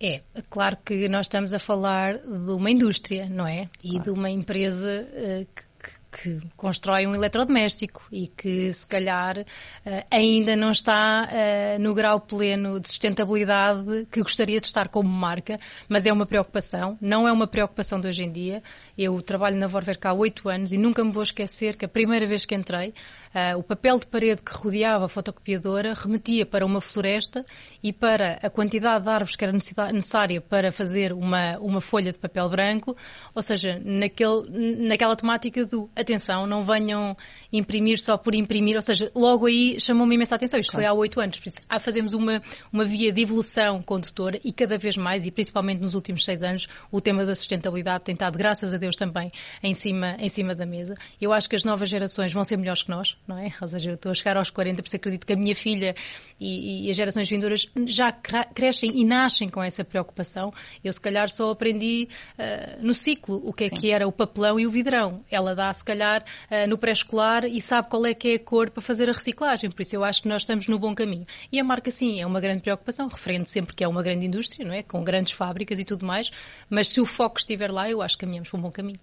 é, 0.00 0.22
claro 0.48 0.76
que 0.84 1.08
nós 1.08 1.26
estamos 1.26 1.52
a 1.52 1.58
falar 1.58 2.18
de 2.18 2.50
uma 2.50 2.70
indústria, 2.70 3.28
não 3.28 3.46
é? 3.46 3.68
E 3.82 3.90
claro. 3.90 4.04
de 4.04 4.10
uma 4.10 4.30
empresa 4.30 5.06
uh, 5.12 5.46
que 5.54 5.69
que 6.10 6.40
constrói 6.56 7.06
um 7.06 7.14
eletrodoméstico 7.14 8.02
e 8.10 8.26
que 8.26 8.72
se 8.72 8.86
calhar 8.86 9.44
eh, 9.86 10.04
ainda 10.10 10.56
não 10.56 10.70
está 10.70 11.28
eh, 11.30 11.78
no 11.78 11.94
grau 11.94 12.20
pleno 12.20 12.80
de 12.80 12.88
sustentabilidade 12.88 14.06
que 14.10 14.20
gostaria 14.20 14.60
de 14.60 14.66
estar 14.66 14.88
como 14.88 15.08
marca, 15.08 15.58
mas 15.88 16.06
é 16.06 16.12
uma 16.12 16.26
preocupação, 16.26 16.98
não 17.00 17.28
é 17.28 17.32
uma 17.32 17.46
preocupação 17.46 18.00
de 18.00 18.08
hoje 18.08 18.24
em 18.24 18.32
dia. 18.32 18.62
Eu 18.98 19.20
trabalho 19.22 19.56
na 19.56 19.66
Vorwerk 19.66 20.06
há 20.06 20.12
oito 20.12 20.48
anos 20.48 20.72
e 20.72 20.78
nunca 20.78 21.04
me 21.04 21.12
vou 21.12 21.22
esquecer 21.22 21.76
que 21.76 21.84
a 21.84 21.88
primeira 21.88 22.26
vez 22.26 22.44
que 22.44 22.54
entrei, 22.54 22.92
eh, 23.32 23.54
o 23.54 23.62
papel 23.62 23.98
de 23.98 24.06
parede 24.06 24.42
que 24.42 24.52
rodeava 24.52 25.04
a 25.04 25.08
fotocopiadora 25.08 25.94
remetia 25.94 26.44
para 26.44 26.66
uma 26.66 26.80
floresta 26.80 27.44
e 27.82 27.92
para 27.92 28.38
a 28.42 28.50
quantidade 28.50 29.04
de 29.04 29.10
árvores 29.10 29.36
que 29.36 29.44
era 29.44 29.52
necessária 29.52 30.40
para 30.40 30.72
fazer 30.72 31.12
uma, 31.12 31.56
uma 31.58 31.80
folha 31.80 32.12
de 32.12 32.18
papel 32.18 32.48
branco, 32.48 32.96
ou 33.34 33.42
seja, 33.42 33.80
naquele, 33.84 34.88
naquela 34.88 35.14
temática 35.14 35.64
do 35.64 35.88
atenção, 36.00 36.46
não 36.46 36.62
venham 36.62 37.16
imprimir 37.52 37.98
só 38.00 38.16
por 38.16 38.34
imprimir, 38.34 38.76
ou 38.76 38.82
seja, 38.82 39.10
logo 39.14 39.46
aí 39.46 39.78
chamou-me 39.80 40.14
imensa 40.14 40.34
atenção. 40.34 40.58
Isto 40.58 40.72
claro. 40.72 40.86
foi 40.86 40.90
há 40.90 40.94
oito 40.94 41.20
anos, 41.20 41.38
por 41.38 41.48
isso 41.48 41.58
ah, 41.68 41.78
fazemos 41.78 42.12
uma, 42.12 42.42
uma 42.72 42.84
via 42.84 43.12
de 43.12 43.22
evolução 43.22 43.82
condutora 43.82 44.38
e 44.44 44.52
cada 44.52 44.76
vez 44.78 44.96
mais, 44.96 45.26
e 45.26 45.30
principalmente 45.30 45.80
nos 45.80 45.94
últimos 45.94 46.24
seis 46.24 46.42
anos, 46.42 46.66
o 46.90 47.00
tema 47.00 47.24
da 47.24 47.34
sustentabilidade 47.34 48.04
tem 48.04 48.12
estado, 48.14 48.36
graças 48.36 48.72
a 48.74 48.76
Deus, 48.76 48.96
também 48.96 49.30
em 49.62 49.74
cima, 49.74 50.16
em 50.18 50.28
cima 50.28 50.54
da 50.54 50.66
mesa. 50.66 50.94
Eu 51.20 51.32
acho 51.32 51.48
que 51.48 51.56
as 51.56 51.64
novas 51.64 51.88
gerações 51.88 52.32
vão 52.32 52.44
ser 52.44 52.56
melhores 52.56 52.82
que 52.82 52.90
nós, 52.90 53.16
não 53.26 53.38
é? 53.38 53.52
Ou 53.60 53.68
seja, 53.68 53.90
eu 53.90 53.94
estou 53.94 54.10
a 54.10 54.14
chegar 54.14 54.36
aos 54.36 54.50
40, 54.50 54.82
por 54.82 54.86
isso 54.86 54.96
acredito 54.96 55.26
que 55.26 55.32
a 55.32 55.36
minha 55.36 55.54
filha 55.54 55.94
e, 56.38 56.86
e 56.86 56.90
as 56.90 56.96
gerações 56.96 57.28
vindouras 57.28 57.66
já 57.86 58.12
crescem 58.12 58.90
e 58.94 59.04
nascem 59.04 59.48
com 59.48 59.62
essa 59.62 59.84
preocupação. 59.84 60.52
Eu, 60.82 60.92
se 60.92 61.00
calhar, 61.00 61.28
só 61.28 61.50
aprendi 61.50 62.08
uh, 62.38 62.84
no 62.84 62.94
ciclo 62.94 63.40
o 63.44 63.52
que 63.52 63.64
é 63.64 63.68
Sim. 63.68 63.74
que 63.74 63.90
era 63.90 64.06
o 64.06 64.12
papelão 64.12 64.58
e 64.58 64.66
o 64.66 64.70
vidrão. 64.70 65.24
Ela 65.30 65.54
dá, 65.54 65.72
se 65.72 65.84
calhar, 65.90 66.22
uh, 66.22 66.68
no 66.68 66.78
pré-escolar 66.78 67.44
e 67.44 67.60
sabe 67.60 67.88
qual 67.88 68.06
é 68.06 68.14
que 68.14 68.28
é 68.28 68.34
a 68.34 68.38
cor 68.38 68.70
para 68.70 68.80
fazer 68.80 69.08
a 69.10 69.12
reciclagem. 69.12 69.70
Por 69.70 69.82
isso, 69.82 69.96
eu 69.96 70.04
acho 70.04 70.22
que 70.22 70.28
nós 70.28 70.42
estamos 70.42 70.68
no 70.68 70.78
bom 70.78 70.94
caminho. 70.94 71.26
E 71.52 71.58
a 71.58 71.64
marca, 71.64 71.90
sim, 71.90 72.20
é 72.20 72.26
uma 72.26 72.40
grande 72.40 72.62
preocupação, 72.62 73.08
referente 73.08 73.50
sempre 73.50 73.74
que 73.74 73.82
é 73.82 73.88
uma 73.88 74.02
grande 74.02 74.26
indústria, 74.26 74.66
não 74.66 74.74
é? 74.74 74.82
Com 74.82 75.02
grandes 75.02 75.32
fábricas 75.32 75.78
e 75.78 75.84
tudo 75.84 76.06
mais. 76.06 76.30
Mas 76.68 76.88
se 76.88 77.00
o 77.00 77.04
foco 77.04 77.38
estiver 77.38 77.70
lá, 77.70 77.90
eu 77.90 78.00
acho 78.00 78.16
que 78.16 78.24
caminhamos 78.24 78.48
para 78.48 78.58
um 78.58 78.62
bom 78.62 78.70
caminho. 78.70 79.00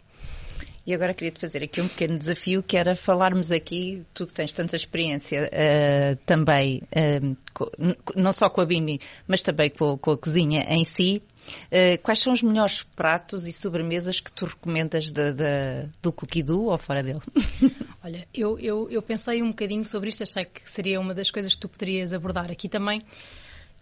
E 0.87 0.93
agora 0.93 1.13
queria-te 1.13 1.41
fazer 1.41 1.61
aqui 1.61 1.81
um 1.81 1.87
pequeno 1.89 2.17
desafio, 2.17 2.63
que 2.63 2.77
era 2.77 2.95
falarmos 2.95 3.51
aqui, 3.51 4.05
tu 4.13 4.25
que 4.25 4.33
tens 4.33 4.53
tanta 4.53 4.73
experiência 4.73 5.51
uh, 5.51 6.15
também, 6.25 6.81
uh, 6.95 7.37
não 8.15 8.31
só 8.31 8.49
com 8.49 8.61
a 8.61 8.65
Bimi, 8.65 9.01
mas 9.27 9.41
também 9.41 9.69
com, 9.69 9.97
com 9.97 10.11
a 10.11 10.17
cozinha 10.17 10.65
em 10.69 10.85
si, 10.85 11.21
uh, 11.65 12.01
quais 12.01 12.19
são 12.19 12.31
os 12.31 12.41
melhores 12.41 12.83
pratos 12.83 13.45
e 13.45 13.51
sobremesas 13.51 14.21
que 14.21 14.31
tu 14.31 14.45
recomendas 14.45 15.11
de, 15.11 15.33
de, 15.33 15.89
do 16.01 16.13
Cookidoo 16.13 16.67
ou 16.67 16.77
fora 16.77 17.03
dele? 17.03 17.19
Olha, 18.01 18.25
eu, 18.33 18.57
eu, 18.57 18.89
eu 18.89 19.01
pensei 19.01 19.43
um 19.43 19.49
bocadinho 19.49 19.85
sobre 19.85 20.07
isto, 20.07 20.23
achei 20.23 20.45
que 20.45 20.71
seria 20.71 21.01
uma 21.01 21.13
das 21.13 21.29
coisas 21.29 21.53
que 21.53 21.59
tu 21.59 21.67
poderias 21.67 22.13
abordar 22.13 22.49
aqui 22.49 22.69
também. 22.69 23.01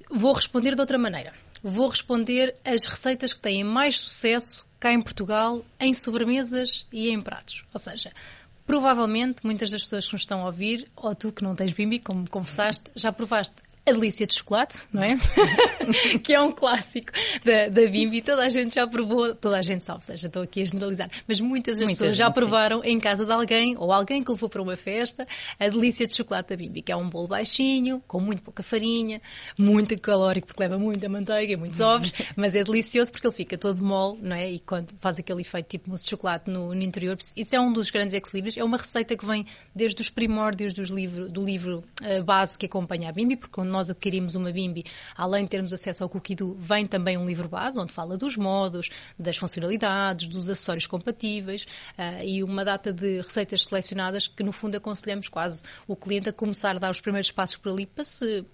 Vou 0.09 0.33
responder 0.33 0.73
de 0.73 0.81
outra 0.81 0.97
maneira. 0.97 1.33
Vou 1.61 1.87
responder 1.87 2.55
as 2.65 2.83
receitas 2.83 3.31
que 3.31 3.39
têm 3.39 3.63
mais 3.63 3.99
sucesso 3.99 4.65
cá 4.85 4.93
em 4.93 5.01
Portugal 5.01 5.65
em 5.79 5.91
sobremesas 5.95 6.85
e 6.93 7.09
em 7.09 7.19
pratos. 7.19 7.65
Ou 7.73 7.79
seja, 7.79 8.11
provavelmente 8.67 9.43
muitas 9.43 9.71
das 9.71 9.81
pessoas 9.81 10.05
que 10.05 10.13
nos 10.13 10.21
estão 10.21 10.43
a 10.43 10.45
ouvir, 10.45 10.87
ou 10.95 11.15
tu 11.15 11.31
que 11.31 11.43
não 11.43 11.55
tens 11.55 11.71
bimbi, 11.71 11.97
como 11.97 12.29
confessaste, 12.29 12.91
já 12.95 13.11
provaste 13.11 13.55
a 13.87 13.91
delícia 13.91 14.25
de 14.25 14.33
chocolate, 14.33 14.77
não 14.91 15.03
é? 15.03 15.17
que 16.23 16.33
é 16.33 16.41
um 16.41 16.51
clássico 16.51 17.11
da, 17.43 17.67
da 17.69 17.87
Bimbi, 17.89 18.21
toda 18.21 18.43
a 18.43 18.49
gente 18.49 18.75
já 18.75 18.87
provou, 18.87 19.35
toda 19.35 19.57
a 19.57 19.61
gente 19.61 19.83
sabe, 19.83 19.99
ou 19.99 20.01
seja, 20.01 20.27
estou 20.27 20.41
aqui 20.41 20.61
a 20.61 20.65
generalizar, 20.65 21.09
mas 21.27 21.39
muitas 21.39 21.77
das 21.77 21.89
pessoas 21.89 22.17
já 22.17 22.31
provaram 22.31 22.83
em 22.83 22.99
casa 22.99 23.25
de 23.25 23.31
alguém 23.31 23.75
ou 23.77 23.91
alguém 23.91 24.23
que 24.23 24.31
levou 24.31 24.49
para 24.49 24.61
uma 24.61 24.75
festa 24.75 25.27
a 25.59 25.67
delícia 25.67 26.07
de 26.07 26.15
chocolate 26.15 26.49
da 26.49 26.55
Bimbi, 26.55 26.81
que 26.81 26.91
é 26.91 26.95
um 26.95 27.07
bolo 27.07 27.27
baixinho, 27.27 28.01
com 28.07 28.19
muito 28.19 28.41
pouca 28.41 28.63
farinha, 28.63 29.21
muito 29.59 29.97
calórico 29.99 30.47
porque 30.47 30.63
leva 30.63 30.79
muita 30.79 31.07
manteiga 31.07 31.53
e 31.53 31.55
muitos 31.55 31.79
ovos, 31.79 32.11
mas 32.35 32.55
é 32.55 32.63
delicioso 32.63 33.11
porque 33.11 33.27
ele 33.27 33.35
fica 33.35 33.57
todo 33.57 33.83
mole, 33.83 34.19
não 34.21 34.35
é? 34.35 34.51
E 34.51 34.59
quando 34.59 34.93
faz 34.99 35.19
aquele 35.19 35.41
efeito 35.41 35.67
tipo 35.67 35.89
mousse 35.89 36.05
de 36.05 36.09
chocolate 36.09 36.49
no, 36.49 36.73
no 36.73 36.81
interior, 36.81 37.17
isso 37.35 37.55
é 37.55 37.59
um 37.59 37.71
dos 37.71 37.91
grandes 37.91 38.15
equilíbrios, 38.15 38.57
é 38.57 38.63
uma 38.63 38.77
receita 38.77 39.15
que 39.15 39.25
vem 39.25 39.45
desde 39.75 40.01
os 40.01 40.09
primórdios 40.09 40.73
livro, 40.89 41.29
do 41.29 41.43
livro 41.43 41.83
uh, 42.01 42.23
base 42.23 42.57
que 42.57 42.65
acompanha 42.65 43.09
a 43.09 43.11
Bimbi, 43.11 43.35
porque 43.35 43.53
quando 43.53 43.74
nós 43.75 43.89
adquirimos 43.89 44.35
uma 44.35 44.51
Bimbi, 44.51 44.85
além 45.15 45.43
de 45.43 45.49
termos 45.49 45.73
acesso 45.73 46.03
ao 46.03 46.09
Cookidoo, 46.09 46.55
vem 46.55 46.87
também 46.87 47.17
um 47.17 47.25
livro 47.25 47.47
base 47.47 47.79
onde 47.79 47.93
fala 47.93 48.17
dos 48.17 48.37
modos, 48.37 48.89
das 49.19 49.37
funcionalidades, 49.37 50.27
dos 50.27 50.49
acessórios 50.49 50.87
compatíveis 50.87 51.65
uh, 51.97 52.23
e 52.23 52.43
uma 52.43 52.63
data 52.63 52.93
de 52.93 53.17
receitas 53.17 53.63
selecionadas 53.63 54.27
que 54.27 54.43
no 54.43 54.51
fundo 54.51 54.75
aconselhamos 54.75 55.27
quase 55.27 55.61
o 55.87 55.95
cliente 55.95 56.29
a 56.29 56.33
começar 56.33 56.75
a 56.75 56.79
dar 56.79 56.91
os 56.91 57.01
primeiros 57.01 57.31
passos 57.31 57.57
por 57.57 57.71
ali 57.71 57.85
para 57.85 58.03
se 58.03 58.45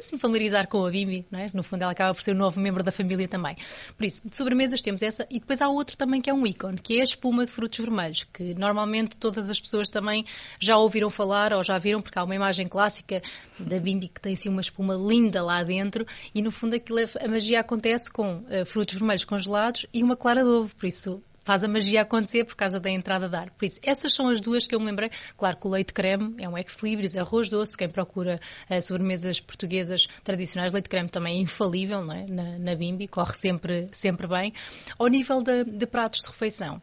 se 0.00 0.16
familiarizar 0.18 0.68
com 0.68 0.84
a 0.84 0.90
não 1.30 1.38
é? 1.38 1.50
no 1.52 1.62
fundo 1.62 1.82
ela 1.82 1.92
acaba 1.92 2.14
por 2.14 2.22
ser 2.22 2.34
um 2.34 2.38
novo 2.38 2.60
membro 2.60 2.82
da 2.82 2.92
família 2.92 3.26
também. 3.28 3.56
Por 3.96 4.04
isso, 4.04 4.26
de 4.26 4.34
sobremesas 4.34 4.80
temos 4.80 5.02
essa 5.02 5.26
e 5.30 5.40
depois 5.40 5.60
há 5.60 5.68
outro 5.68 5.96
também 5.96 6.20
que 6.20 6.30
é 6.30 6.34
um 6.34 6.46
ícone, 6.46 6.78
que 6.78 6.98
é 6.98 7.00
a 7.00 7.04
espuma 7.04 7.44
de 7.44 7.50
frutos 7.50 7.78
vermelhos, 7.78 8.24
que 8.24 8.54
normalmente 8.54 9.18
todas 9.18 9.50
as 9.50 9.60
pessoas 9.60 9.88
também 9.88 10.24
já 10.58 10.76
ouviram 10.76 11.10
falar 11.10 11.52
ou 11.52 11.62
já 11.62 11.76
viram, 11.78 12.00
porque 12.00 12.18
há 12.18 12.24
uma 12.24 12.34
imagem 12.34 12.66
clássica 12.66 13.20
da 13.58 13.78
Bimbi 13.78 14.08
que 14.08 14.20
tem 14.20 14.34
assim 14.34 14.48
uma 14.48 14.60
espuma 14.60 14.94
linda 14.94 15.42
lá 15.42 15.62
dentro 15.62 16.06
e 16.34 16.42
no 16.42 16.50
fundo 16.50 16.76
aquilo, 16.76 17.00
é, 17.00 17.06
a 17.20 17.28
magia 17.28 17.60
acontece 17.60 18.10
com 18.10 18.38
uh, 18.38 18.64
frutos 18.66 18.94
vermelhos 18.94 19.24
congelados 19.24 19.86
e 19.92 20.02
uma 20.02 20.16
clara 20.16 20.42
de 20.42 20.48
ovo, 20.48 20.74
por 20.76 20.86
isso 20.86 21.22
faz 21.44 21.64
a 21.64 21.68
magia 21.68 22.02
acontecer 22.02 22.44
por 22.44 22.54
causa 22.54 22.78
da 22.78 22.90
entrada 22.90 23.28
de 23.28 23.36
ar. 23.36 23.50
Por 23.50 23.64
isso, 23.64 23.80
essas 23.82 24.14
são 24.14 24.28
as 24.28 24.40
duas 24.40 24.66
que 24.66 24.74
eu 24.74 24.80
me 24.80 24.86
lembrei. 24.86 25.10
Claro 25.36 25.56
que 25.56 25.66
o 25.66 25.70
leite 25.70 25.92
creme 25.92 26.34
é 26.38 26.48
um 26.48 26.56
ex-libris, 26.56 27.16
arroz 27.16 27.48
doce. 27.48 27.76
Quem 27.76 27.88
procura 27.88 28.40
uh, 28.70 28.82
sobremesas 28.82 29.40
portuguesas 29.40 30.06
tradicionais, 30.22 30.72
leite 30.72 30.88
creme 30.88 31.08
também 31.08 31.38
é 31.38 31.42
infalível 31.42 32.04
não 32.04 32.14
é? 32.14 32.26
Na, 32.26 32.58
na 32.58 32.74
Bimbi, 32.74 33.08
corre 33.08 33.32
sempre, 33.32 33.88
sempre 33.92 34.26
bem. 34.26 34.52
Ao 34.98 35.06
nível 35.08 35.42
de, 35.42 35.64
de 35.64 35.86
pratos 35.86 36.20
de 36.20 36.28
refeição, 36.28 36.80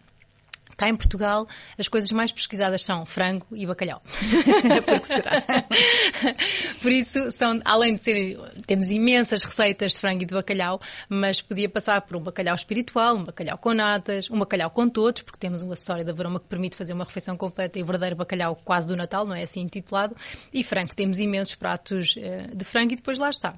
Cá 0.77 0.88
em 0.89 0.96
Portugal, 0.96 1.48
as 1.77 1.88
coisas 1.88 2.12
mais 2.12 2.31
pesquisadas 2.31 2.84
são 2.84 3.03
frango 3.03 3.48
e 3.51 3.65
bacalhau. 3.65 4.00
Porque 4.86 5.07
será? 5.07 5.43
Por 6.81 6.91
isso, 6.91 7.31
são, 7.31 7.60
além 7.65 7.96
de 7.96 8.03
ser, 8.03 8.38
temos 8.67 8.91
imensas 8.91 9.41
receitas 9.41 9.93
de 9.93 10.00
frango 10.00 10.22
e 10.22 10.25
de 10.27 10.36
bacalhau, 10.36 10.79
mas 11.10 11.41
podia 11.41 11.67
passar 11.67 12.01
por 12.01 12.15
um 12.15 12.22
bacalhau 12.22 12.53
espiritual, 12.53 13.17
um 13.17 13.24
bacalhau 13.24 13.57
com 13.57 13.74
natas, 13.74 14.29
um 14.29 14.38
bacalhau 14.38 14.69
com 14.69 14.88
todos, 14.88 15.24
porque 15.24 15.39
temos 15.39 15.63
um 15.63 15.72
acessório 15.72 16.05
da 16.05 16.13
Varoma 16.13 16.39
que 16.39 16.48
permite 16.48 16.75
fazer 16.75 16.93
uma 16.93 17.05
refeição 17.05 17.36
completa 17.36 17.79
e 17.79 17.84
verdadeiro 17.84 18.15
bacalhau 18.15 18.55
quase 18.63 18.88
do 18.88 18.96
Natal, 18.96 19.25
não 19.25 19.36
é 19.36 19.41
assim 19.43 19.62
intitulado. 19.62 20.15
E 20.53 20.63
frango, 20.63 20.96
temos 20.96 21.17
imensos 21.17 21.55
pratos 21.55 22.15
eh, 22.17 22.48
de 22.53 22.63
frango 22.63 22.93
e 22.93 22.96
depois 22.96 23.17
lá 23.17 23.29
está. 23.29 23.57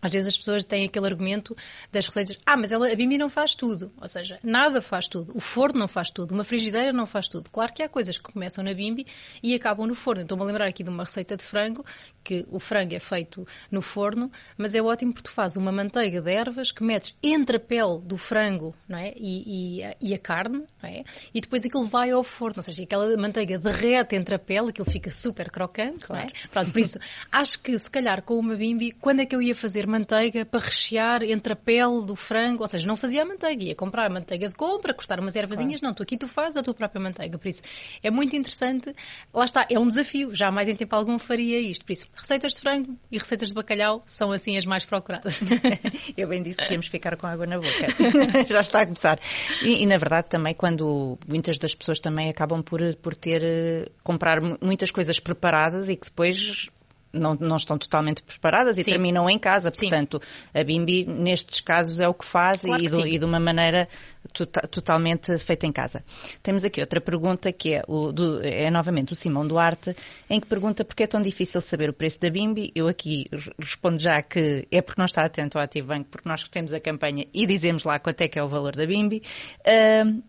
Às 0.00 0.12
vezes 0.12 0.28
as 0.28 0.36
pessoas 0.36 0.64
têm 0.64 0.84
aquele 0.84 1.06
argumento 1.06 1.56
das 1.90 2.06
receitas, 2.06 2.38
ah, 2.44 2.56
mas 2.56 2.70
ela, 2.70 2.90
a 2.90 2.94
Bimbi 2.94 3.18
não 3.18 3.28
faz 3.28 3.54
tudo. 3.54 3.90
Ou 4.00 4.08
seja, 4.08 4.38
nada 4.42 4.80
faz 4.80 5.08
tudo. 5.08 5.32
O 5.34 5.40
forno 5.40 5.78
não 5.78 5.88
faz 5.88 6.10
tudo. 6.10 6.32
Uma 6.32 6.44
frigideira 6.44 6.92
não 6.92 7.06
faz 7.06 7.28
tudo. 7.28 7.50
Claro 7.50 7.72
que 7.72 7.82
há 7.82 7.88
coisas 7.88 8.16
que 8.18 8.30
começam 8.32 8.62
na 8.62 8.74
Bimbi 8.74 9.06
e 9.42 9.54
acabam 9.54 9.86
no 9.86 9.94
forno. 9.94 10.22
Estou-me 10.22 10.42
a 10.42 10.46
lembrar 10.46 10.68
aqui 10.68 10.84
de 10.84 10.90
uma 10.90 11.04
receita 11.04 11.36
de 11.36 11.42
frango, 11.42 11.84
que 12.22 12.44
o 12.50 12.60
frango 12.60 12.94
é 12.94 12.98
feito 12.98 13.46
no 13.70 13.80
forno, 13.80 14.30
mas 14.56 14.74
é 14.74 14.82
ótimo 14.82 15.12
porque 15.12 15.28
tu 15.28 15.34
fazes 15.34 15.56
uma 15.56 15.72
manteiga 15.72 16.20
de 16.20 16.30
ervas 16.30 16.70
que 16.72 16.84
metes 16.84 17.16
entre 17.22 17.56
a 17.56 17.60
pele 17.60 18.00
do 18.02 18.16
frango 18.16 18.74
não 18.88 18.98
é? 18.98 19.12
e, 19.16 19.80
e, 19.80 19.96
e 20.00 20.14
a 20.14 20.18
carne, 20.18 20.64
não 20.82 20.90
é? 20.90 21.04
e 21.32 21.40
depois 21.40 21.62
aquilo 21.62 21.86
vai 21.86 22.10
ao 22.10 22.22
forno. 22.22 22.56
Ou 22.58 22.62
seja, 22.62 22.82
aquela 22.82 23.16
manteiga 23.16 23.58
derrete 23.58 24.16
entre 24.16 24.34
a 24.34 24.38
pele, 24.38 24.70
aquilo 24.70 24.90
fica 24.90 25.10
super 25.10 25.50
crocante. 25.50 26.06
Claro. 26.06 26.26
Não 26.26 26.30
é? 26.30 26.48
Pronto, 26.48 26.72
por 26.72 26.80
isso, 26.80 26.98
acho 27.32 27.60
que 27.60 27.78
se 27.78 27.90
calhar 27.90 28.22
com 28.22 28.38
uma 28.38 28.56
Bimbi, 28.56 28.92
quando 28.92 29.20
é 29.20 29.26
que 29.26 29.34
eu 29.34 29.40
ia 29.40 29.54
fazer 29.54 29.85
manteiga 29.86 30.44
para 30.44 30.60
rechear 30.60 31.22
entre 31.22 31.52
a 31.52 31.56
pele 31.56 32.04
do 32.04 32.16
frango, 32.16 32.62
ou 32.62 32.68
seja, 32.68 32.86
não 32.86 32.96
fazia 32.96 33.22
a 33.22 33.24
manteiga, 33.24 33.64
ia 33.64 33.74
comprar 33.74 34.10
manteiga 34.10 34.48
de 34.48 34.54
compra, 34.54 34.94
cortar 34.94 35.20
umas 35.20 35.36
ervazinhas, 35.36 35.80
claro. 35.80 35.90
não, 35.90 35.94
tu 35.94 36.02
aqui 36.02 36.16
tu 36.16 36.28
fazes 36.28 36.56
a 36.56 36.62
tua 36.62 36.74
própria 36.74 37.00
manteiga, 37.00 37.38
por 37.38 37.48
isso 37.48 37.62
é 38.02 38.10
muito 38.10 38.34
interessante, 38.36 38.94
lá 39.32 39.44
está, 39.44 39.66
é 39.70 39.78
um 39.78 39.86
desafio, 39.86 40.34
jamais 40.34 40.68
em 40.68 40.74
tempo 40.74 40.94
algum 40.94 41.18
faria 41.18 41.58
isto, 41.58 41.84
por 41.84 41.92
isso 41.92 42.06
receitas 42.14 42.52
de 42.52 42.60
frango 42.60 42.96
e 43.10 43.18
receitas 43.18 43.48
de 43.48 43.54
bacalhau 43.54 44.02
são 44.06 44.32
assim 44.32 44.56
as 44.56 44.66
mais 44.66 44.84
procuradas. 44.84 45.40
Eu 46.16 46.28
bem 46.28 46.42
disse 46.42 46.56
que 46.56 46.72
íamos 46.72 46.86
ficar 46.86 47.16
com 47.16 47.26
água 47.26 47.46
na 47.46 47.56
boca, 47.56 47.86
já 48.46 48.60
está 48.60 48.80
a 48.80 48.84
começar. 48.84 49.18
E, 49.62 49.82
e, 49.82 49.86
na 49.86 49.96
verdade 49.96 50.28
também 50.28 50.54
quando 50.54 51.18
muitas 51.26 51.58
das 51.58 51.74
pessoas 51.74 52.00
também 52.00 52.28
acabam 52.28 52.62
por, 52.62 52.80
por 52.96 53.14
ter, 53.14 53.42
eh, 53.44 53.88
comprar 54.02 54.40
muitas 54.40 54.90
coisas 54.90 55.20
preparadas 55.20 55.88
e 55.88 55.96
que 55.96 56.06
depois 56.06 56.68
não, 57.16 57.34
não 57.34 57.56
estão 57.56 57.78
totalmente 57.78 58.22
preparadas 58.22 58.78
e 58.78 58.82
sim. 58.82 58.90
terminam 58.90 59.28
em 59.28 59.38
casa. 59.38 59.70
Portanto, 59.70 60.20
sim. 60.22 60.60
a 60.60 60.64
Bimbi, 60.64 61.04
nestes 61.04 61.60
casos, 61.60 62.00
é 62.00 62.08
o 62.08 62.14
que 62.14 62.24
faz 62.24 62.62
claro 62.62 62.82
e, 62.82 62.88
que 62.88 63.14
e, 63.14 63.18
de 63.18 63.24
uma 63.24 63.40
maneira 63.40 63.88
tota, 64.32 64.60
totalmente 64.68 65.38
feita 65.38 65.66
em 65.66 65.72
casa. 65.72 66.04
Temos 66.42 66.64
aqui 66.64 66.80
outra 66.80 67.00
pergunta 67.00 67.52
que 67.52 67.74
é, 67.74 67.82
o, 67.88 68.12
do, 68.12 68.40
é 68.42 68.70
novamente 68.70 69.12
o 69.12 69.16
Simão 69.16 69.46
Duarte, 69.46 69.96
em 70.28 70.40
que 70.40 70.46
pergunta 70.46 70.84
porque 70.84 71.04
é 71.04 71.06
tão 71.06 71.20
difícil 71.20 71.60
saber 71.60 71.90
o 71.90 71.92
preço 71.92 72.20
da 72.20 72.30
Bimbi. 72.30 72.70
Eu 72.74 72.88
aqui 72.88 73.24
respondo 73.58 73.98
já 73.98 74.20
que 74.22 74.66
é 74.70 74.80
porque 74.82 75.00
não 75.00 75.06
está 75.06 75.24
atento 75.24 75.58
ao 75.58 75.64
Ativo 75.64 75.88
Banco, 75.88 76.08
porque 76.10 76.28
nós 76.28 76.42
temos 76.48 76.72
a 76.72 76.80
campanha 76.80 77.26
e 77.32 77.46
dizemos 77.46 77.84
lá 77.84 77.98
quanto 77.98 78.20
é 78.20 78.28
que 78.28 78.38
é 78.38 78.42
o 78.42 78.48
valor 78.48 78.76
da 78.76 78.86
Bimbi. 78.86 79.22
Uh, 79.60 80.22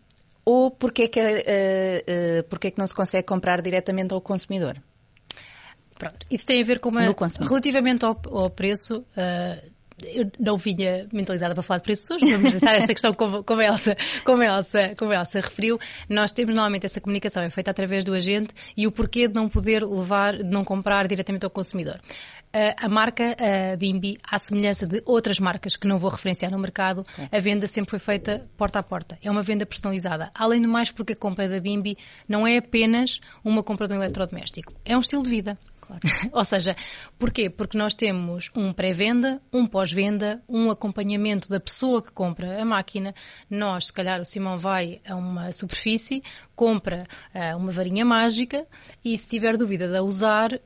ou 0.46 0.72
porque 0.72 1.04
é, 1.04 1.08
que, 1.10 1.20
uh, 1.20 1.24
uh, 1.24 2.44
porque 2.50 2.68
é 2.68 2.72
que 2.72 2.80
não 2.80 2.88
se 2.88 2.96
consegue 2.96 3.26
comprar 3.26 3.62
diretamente 3.62 4.14
ao 4.14 4.22
consumidor? 4.22 4.82
Pronto, 5.98 6.26
isso 6.30 6.46
tem 6.46 6.62
a 6.62 6.66
ver 6.66 6.80
com 6.80 6.90
uma. 6.90 7.02
Relativamente 7.48 8.06
ao, 8.06 8.20
ao 8.32 8.50
preço, 8.50 9.00
uh, 9.00 9.78
eu 10.06 10.30
não 10.40 10.58
vinha 10.58 11.08
mentalizada 11.12 11.56
para 11.56 11.64
falar 11.64 11.80
de 11.80 11.84
preços 11.84 12.10
hoje, 12.12 12.32
vamos 12.32 12.52
deixar 12.52 12.76
esta 12.76 12.94
questão 12.94 13.14
como, 13.14 13.44
como, 13.44 13.62
a 13.62 13.66
Elsa, 13.66 13.96
como, 14.24 14.44
a 14.44 14.46
Elsa, 14.46 14.96
como 14.96 15.12
a 15.12 15.16
Elsa 15.16 15.40
referiu. 15.40 15.80
Nós 16.08 16.32
temos 16.32 16.54
normalmente 16.54 16.86
essa 16.86 17.02
comunicação, 17.02 17.42
é 17.42 17.50
feita 17.50 17.72
através 17.72 18.04
do 18.04 18.14
agente 18.14 18.54
e 18.76 18.86
o 18.86 18.92
porquê 18.92 19.28
de 19.28 19.34
não 19.34 19.50
poder 19.50 19.84
levar, 19.84 20.38
de 20.38 20.44
não 20.44 20.64
comprar 20.64 21.08
diretamente 21.08 21.46
ao 21.46 21.50
consumidor. 21.50 22.00
a 22.54 22.88
marca 22.88 23.36
a 23.40 23.76
Bimbi, 23.76 24.18
à 24.24 24.38
semelhança 24.38 24.86
de 24.86 25.02
outras 25.04 25.40
marcas 25.40 25.76
que 25.76 25.88
não 25.88 25.98
vou 25.98 26.12
referenciar 26.12 26.52
no 26.52 26.60
mercado, 26.60 27.04
a 27.32 27.40
venda 27.40 27.66
sempre 27.66 27.90
foi 27.90 28.00
feita 28.00 28.48
porta 28.56 28.80
a 28.80 28.84
porta. 28.84 29.18
É 29.24 29.32
uma 29.32 29.42
venda 29.42 29.66
personalizada. 29.66 30.30
Além 30.36 30.62
do 30.62 30.70
mais, 30.70 30.92
porque 30.92 31.14
a 31.14 31.16
compra 31.16 31.50
da 31.50 31.60
Bimbi 31.60 31.98
não 32.28 32.46
é 32.46 32.58
apenas 32.58 33.20
uma 33.44 33.64
compra 33.64 33.88
de 33.88 33.96
um 33.96 33.98
eletrodoméstico, 33.98 34.74
é 34.86 34.96
um 34.96 35.00
estilo 35.00 35.24
de 35.24 35.30
vida. 35.30 35.58
Claro. 35.88 36.02
Ou 36.34 36.44
seja, 36.44 36.76
porquê? 37.18 37.50
Porque 37.50 37.78
nós 37.78 37.94
temos 37.94 38.52
um 38.54 38.74
pré-venda, 38.74 39.42
um 39.54 39.66
pós-venda, 39.66 40.44
um 40.48 40.70
acompanhamento 40.70 41.48
da 41.50 41.62
pessoa 41.62 42.04
que 42.04 42.12
compra 42.12 42.62
a 42.62 42.66
máquina. 42.66 43.16
Nós, 43.50 43.88
se 43.88 43.94
calhar, 43.94 44.20
o 44.20 44.26
Simão 44.26 44.58
vai 44.58 45.00
a 45.08 45.16
uma 45.16 45.52
superfície, 45.54 46.22
compra 46.56 47.08
uh, 47.34 47.58
uma 47.58 47.72
varinha 47.72 48.04
mágica 48.04 48.68
e, 49.04 49.18
se 49.18 49.30
tiver 49.30 49.56
dúvida 49.56 49.88
de 49.88 49.96
a 49.96 50.04
usar, 50.04 50.60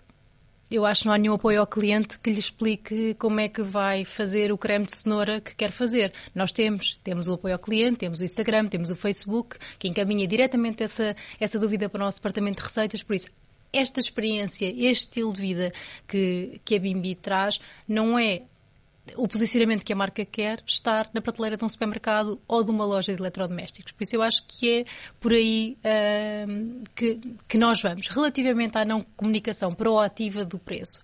eu 0.71 0.85
acho 0.85 1.01
que 1.01 1.07
não 1.07 1.13
há 1.13 1.17
nenhum 1.19 1.35
apoio 1.35 1.59
ao 1.59 1.67
cliente 1.67 2.17
que 2.17 2.31
lhe 2.31 2.39
explique 2.39 3.13
como 3.15 3.39
é 3.39 3.47
que 3.47 3.61
vai 3.61 4.03
fazer 4.03 4.51
o 4.51 4.57
creme 4.57 4.85
de 4.85 4.95
cenoura 4.95 5.39
que 5.39 5.55
quer 5.55 5.71
fazer. 5.71 6.13
Nós 6.33 6.51
temos, 6.51 6.99
temos 7.03 7.27
o 7.27 7.33
apoio 7.33 7.53
ao 7.53 7.59
cliente, 7.59 7.99
temos 7.99 8.19
o 8.19 8.23
Instagram, 8.23 8.67
temos 8.67 8.89
o 8.89 8.95
Facebook, 8.95 9.57
que 9.77 9.87
encaminha 9.87 10.25
diretamente 10.25 10.81
essa, 10.81 11.15
essa 11.39 11.59
dúvida 11.59 11.87
para 11.89 12.01
o 12.01 12.05
nosso 12.05 12.17
departamento 12.17 12.57
de 12.57 12.63
receitas, 12.63 13.03
por 13.03 13.15
isso 13.15 13.29
esta 13.73 13.99
experiência, 13.99 14.65
este 14.65 15.07
estilo 15.07 15.33
de 15.33 15.41
vida 15.41 15.73
que, 16.07 16.59
que 16.63 16.75
a 16.75 16.79
Bimbi 16.79 17.15
traz, 17.15 17.59
não 17.87 18.17
é 18.17 18.43
o 19.15 19.27
posicionamento 19.27 19.83
que 19.83 19.93
a 19.93 19.95
marca 19.95 20.23
quer 20.23 20.63
estar 20.65 21.09
na 21.13 21.21
prateleira 21.21 21.57
de 21.57 21.65
um 21.65 21.69
supermercado 21.69 22.39
ou 22.47 22.63
de 22.63 22.71
uma 22.71 22.85
loja 22.85 23.13
de 23.13 23.19
eletrodomésticos. 23.19 23.91
Por 23.91 24.03
isso 24.03 24.15
eu 24.15 24.21
acho 24.21 24.43
que 24.47 24.81
é 24.81 24.85
por 25.19 25.31
aí 25.31 25.77
uh, 25.79 26.83
que, 26.95 27.19
que 27.47 27.57
nós 27.57 27.81
vamos. 27.81 28.07
Relativamente 28.07 28.77
à 28.77 28.85
não 28.85 29.03
comunicação 29.15 29.73
proativa 29.73 30.45
do 30.45 30.59
preço, 30.59 30.99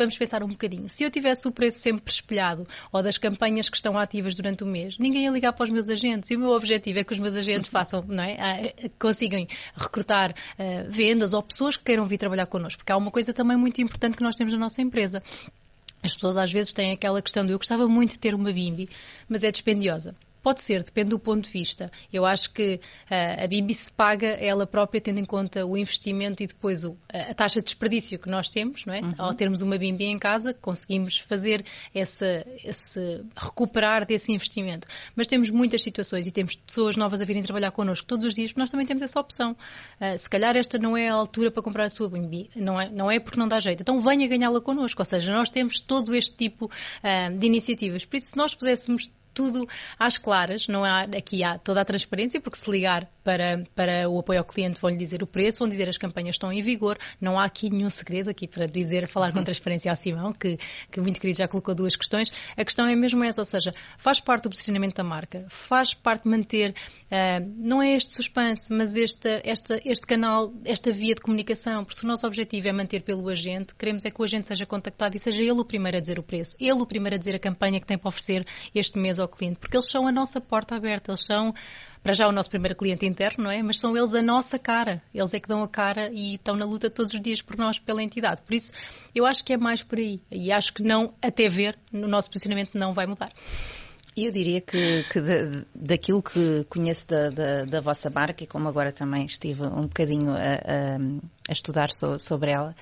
vamos 0.00 0.18
pensar 0.18 0.42
um 0.42 0.48
bocadinho. 0.48 0.88
Se 0.88 1.04
eu 1.04 1.10
tivesse 1.10 1.46
o 1.46 1.52
preço 1.52 1.78
sempre 1.78 2.12
espelhado 2.12 2.66
ou 2.92 3.02
das 3.02 3.18
campanhas 3.18 3.68
que 3.68 3.76
estão 3.76 3.96
ativas 3.98 4.34
durante 4.34 4.64
o 4.64 4.66
mês, 4.66 4.98
ninguém 4.98 5.24
ia 5.24 5.30
ligar 5.30 5.52
para 5.52 5.64
os 5.64 5.70
meus 5.70 5.88
agentes. 5.88 6.30
E 6.30 6.36
o 6.36 6.40
meu 6.40 6.50
objetivo 6.50 6.98
é 6.98 7.04
que 7.04 7.12
os 7.12 7.18
meus 7.18 7.34
agentes 7.34 7.68
façam, 7.70 8.04
não 8.06 8.22
é? 8.22 8.36
Ah, 8.38 8.88
consigam 8.98 9.46
recrutar 9.76 10.30
uh, 10.32 10.90
vendas 10.90 11.32
ou 11.32 11.42
pessoas 11.42 11.76
que 11.76 11.84
queiram 11.84 12.04
vir 12.04 12.18
trabalhar 12.18 12.46
connosco. 12.46 12.78
Porque 12.78 12.92
há 12.92 12.96
uma 12.96 13.10
coisa 13.10 13.32
também 13.32 13.56
muito 13.56 13.80
importante 13.80 14.16
que 14.16 14.22
nós 14.22 14.36
temos 14.36 14.52
na 14.52 14.60
nossa 14.60 14.82
empresa. 14.82 15.22
As 16.02 16.14
pessoas 16.14 16.36
às 16.36 16.50
vezes 16.50 16.72
têm 16.72 16.92
aquela 16.92 17.20
questão 17.20 17.44
de 17.44 17.52
eu 17.52 17.58
gostava 17.58 17.86
muito 17.86 18.12
de 18.12 18.18
ter 18.18 18.34
uma 18.34 18.52
Bimbi, 18.52 18.88
mas 19.28 19.44
é 19.44 19.50
dispendiosa. 19.50 20.14
Pode 20.42 20.62
ser, 20.62 20.82
depende 20.82 21.10
do 21.10 21.18
ponto 21.18 21.44
de 21.44 21.50
vista. 21.50 21.90
Eu 22.12 22.24
acho 22.24 22.52
que 22.52 22.76
uh, 22.76 23.44
a 23.44 23.46
BIMBI 23.46 23.74
se 23.74 23.92
paga 23.92 24.28
ela 24.28 24.66
própria 24.66 25.00
tendo 25.00 25.20
em 25.20 25.24
conta 25.24 25.66
o 25.66 25.76
investimento 25.76 26.42
e 26.42 26.46
depois 26.46 26.84
o, 26.84 26.96
a 27.12 27.34
taxa 27.34 27.60
de 27.60 27.66
desperdício 27.66 28.18
que 28.18 28.28
nós 28.28 28.48
temos, 28.48 28.84
não 28.86 28.94
é? 28.94 29.00
Uhum. 29.00 29.14
Ao 29.18 29.34
termos 29.34 29.60
uma 29.60 29.76
BIMBI 29.76 30.06
em 30.06 30.18
casa, 30.18 30.54
conseguimos 30.54 31.18
fazer 31.18 31.64
essa, 31.94 32.46
esse 32.64 33.22
recuperar 33.36 34.06
desse 34.06 34.32
investimento. 34.32 34.86
Mas 35.14 35.26
temos 35.26 35.50
muitas 35.50 35.82
situações 35.82 36.26
e 36.26 36.32
temos 36.32 36.54
pessoas 36.54 36.96
novas 36.96 37.20
a 37.20 37.24
virem 37.24 37.42
trabalhar 37.42 37.70
connosco 37.70 38.06
todos 38.06 38.24
os 38.24 38.34
dias, 38.34 38.54
nós 38.54 38.70
também 38.70 38.86
temos 38.86 39.02
essa 39.02 39.20
opção. 39.20 39.56
Uh, 40.00 40.16
se 40.16 40.28
calhar 40.28 40.56
esta 40.56 40.78
não 40.78 40.96
é 40.96 41.08
a 41.08 41.14
altura 41.14 41.50
para 41.50 41.62
comprar 41.62 41.84
a 41.84 41.90
sua 41.90 42.08
BIMBI, 42.08 42.50
não 42.56 42.80
é, 42.80 42.88
não 42.88 43.10
é 43.10 43.20
porque 43.20 43.38
não 43.38 43.46
dá 43.46 43.60
jeito. 43.60 43.82
Então 43.82 44.00
venha 44.00 44.26
ganhá-la 44.26 44.60
connosco, 44.60 45.00
ou 45.02 45.06
seja, 45.06 45.32
nós 45.32 45.50
temos 45.50 45.80
todo 45.80 46.14
este 46.14 46.34
tipo 46.36 46.66
uh, 46.66 47.36
de 47.36 47.46
iniciativas. 47.46 48.04
Por 48.04 48.16
isso, 48.16 48.30
se 48.30 48.36
nós 48.36 48.54
puséssemos 48.54 49.10
tudo 49.32 49.66
às 49.98 50.18
claras, 50.18 50.66
não 50.68 50.84
há, 50.84 51.02
aqui 51.02 51.42
há 51.42 51.58
toda 51.58 51.80
a 51.80 51.84
transparência, 51.84 52.40
porque 52.40 52.58
se 52.58 52.70
ligar 52.70 53.08
para, 53.22 53.64
para 53.74 54.08
o 54.08 54.18
apoio 54.18 54.38
ao 54.38 54.44
cliente 54.44 54.80
vão-lhe 54.80 54.96
dizer 54.96 55.22
o 55.22 55.26
preço, 55.26 55.58
vão 55.58 55.68
dizer 55.68 55.88
as 55.88 55.98
campanhas 55.98 56.34
estão 56.34 56.52
em 56.52 56.62
vigor, 56.62 56.98
não 57.20 57.38
há 57.38 57.44
aqui 57.44 57.70
nenhum 57.70 57.90
segredo 57.90 58.30
aqui 58.30 58.48
para 58.48 58.66
dizer, 58.66 59.06
falar 59.06 59.32
com 59.32 59.42
transparência 59.44 59.90
ao 59.90 59.96
Simão, 59.96 60.32
que, 60.32 60.58
que 60.90 61.00
muito 61.00 61.20
querido 61.20 61.38
já 61.38 61.48
colocou 61.48 61.74
duas 61.74 61.94
questões. 61.94 62.30
A 62.56 62.64
questão 62.64 62.88
é 62.88 62.96
mesmo 62.96 63.22
essa, 63.22 63.40
ou 63.40 63.44
seja, 63.44 63.74
faz 63.98 64.20
parte 64.20 64.44
do 64.44 64.50
posicionamento 64.50 64.96
da 64.96 65.04
marca, 65.04 65.46
faz 65.48 65.94
parte 65.94 66.24
de 66.24 66.30
manter, 66.30 66.70
uh, 66.70 67.54
não 67.56 67.82
é 67.82 67.94
este 67.94 68.12
suspense, 68.12 68.72
mas 68.72 68.96
este, 68.96 69.40
este, 69.44 69.80
este 69.84 70.06
canal, 70.06 70.52
esta 70.64 70.90
via 70.92 71.14
de 71.14 71.20
comunicação, 71.20 71.84
porque 71.84 72.00
se 72.00 72.04
o 72.04 72.08
nosso 72.08 72.26
objetivo 72.26 72.68
é 72.68 72.72
manter 72.72 73.02
pelo 73.02 73.28
agente, 73.28 73.74
queremos 73.74 74.04
é 74.04 74.10
que 74.10 74.20
o 74.20 74.24
agente 74.24 74.46
seja 74.46 74.66
contactado 74.66 75.16
e 75.16 75.20
seja 75.20 75.42
ele 75.42 75.60
o 75.60 75.64
primeiro 75.64 75.96
a 75.98 76.00
dizer 76.00 76.18
o 76.18 76.22
preço, 76.22 76.56
ele 76.58 76.80
o 76.80 76.86
primeiro 76.86 77.16
a 77.16 77.18
dizer 77.18 77.34
a 77.34 77.38
campanha 77.38 77.80
que 77.80 77.86
tem 77.86 77.98
para 77.98 78.08
oferecer 78.08 78.44
este 78.74 78.98
mês 78.98 79.19
ao 79.20 79.28
cliente, 79.28 79.58
porque 79.58 79.76
eles 79.76 79.90
são 79.90 80.06
a 80.06 80.12
nossa 80.12 80.40
porta 80.40 80.74
aberta, 80.74 81.10
eles 81.10 81.24
são 81.24 81.54
para 82.02 82.12
já 82.12 82.26
o 82.26 82.32
nosso 82.32 82.48
primeiro 82.48 82.76
cliente 82.76 83.04
interno, 83.04 83.44
não 83.44 83.50
é? 83.50 83.62
Mas 83.62 83.78
são 83.78 83.96
eles 83.96 84.14
a 84.14 84.22
nossa 84.22 84.58
cara. 84.58 85.02
Eles 85.14 85.34
é 85.34 85.40
que 85.40 85.48
dão 85.48 85.62
a 85.62 85.68
cara 85.68 86.10
e 86.12 86.34
estão 86.34 86.56
na 86.56 86.64
luta 86.64 86.88
todos 86.88 87.12
os 87.12 87.20
dias 87.20 87.42
por 87.42 87.56
nós, 87.56 87.78
pela 87.78 88.02
entidade. 88.02 88.42
Por 88.42 88.54
isso, 88.54 88.72
eu 89.14 89.26
acho 89.26 89.44
que 89.44 89.52
é 89.52 89.58
mais 89.58 89.82
por 89.82 89.98
aí. 89.98 90.20
E 90.30 90.50
acho 90.50 90.72
que 90.72 90.82
não, 90.82 91.12
até 91.20 91.48
ver, 91.48 91.78
no 91.92 92.08
nosso 92.08 92.30
posicionamento 92.30 92.74
não 92.76 92.94
vai 92.94 93.06
mudar. 93.06 93.30
Eu 94.16 94.32
diria 94.32 94.60
que, 94.60 95.04
que 95.04 95.20
de, 95.20 95.64
daquilo 95.74 96.22
que 96.22 96.64
conheço 96.68 97.06
da, 97.06 97.30
da, 97.30 97.64
da, 97.64 97.80
vossa 97.80 98.10
marca, 98.10 98.42
e 98.42 98.46
como 98.46 98.68
agora 98.68 98.92
também 98.92 99.24
estive 99.24 99.62
um 99.62 99.82
bocadinho 99.82 100.32
a, 100.32 100.36
a, 100.36 100.96
a 101.48 101.52
estudar 101.52 101.90
so, 101.90 102.18
sobre 102.18 102.50
ela, 102.50 102.74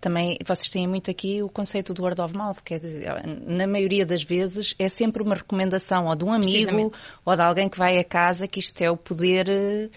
também 0.00 0.38
vocês 0.46 0.70
têm 0.70 0.86
muito 0.86 1.10
aqui 1.10 1.42
o 1.42 1.48
conceito 1.48 1.94
do 1.94 2.02
word 2.02 2.20
of 2.20 2.34
mouth, 2.36 2.56
quer 2.64 2.78
dizer, 2.78 3.08
na 3.46 3.66
maioria 3.66 4.04
das 4.04 4.22
vezes 4.22 4.74
é 4.78 4.88
sempre 4.88 5.22
uma 5.22 5.34
recomendação 5.34 6.06
ou 6.06 6.14
de 6.14 6.24
um 6.24 6.32
amigo 6.32 6.92
ou 7.24 7.36
de 7.36 7.42
alguém 7.42 7.68
que 7.68 7.78
vai 7.78 7.98
a 7.98 8.04
casa 8.04 8.46
que 8.46 8.60
isto 8.60 8.80
é 8.82 8.90
o 8.90 8.96
poder 8.96 9.48
eh, 9.48 9.88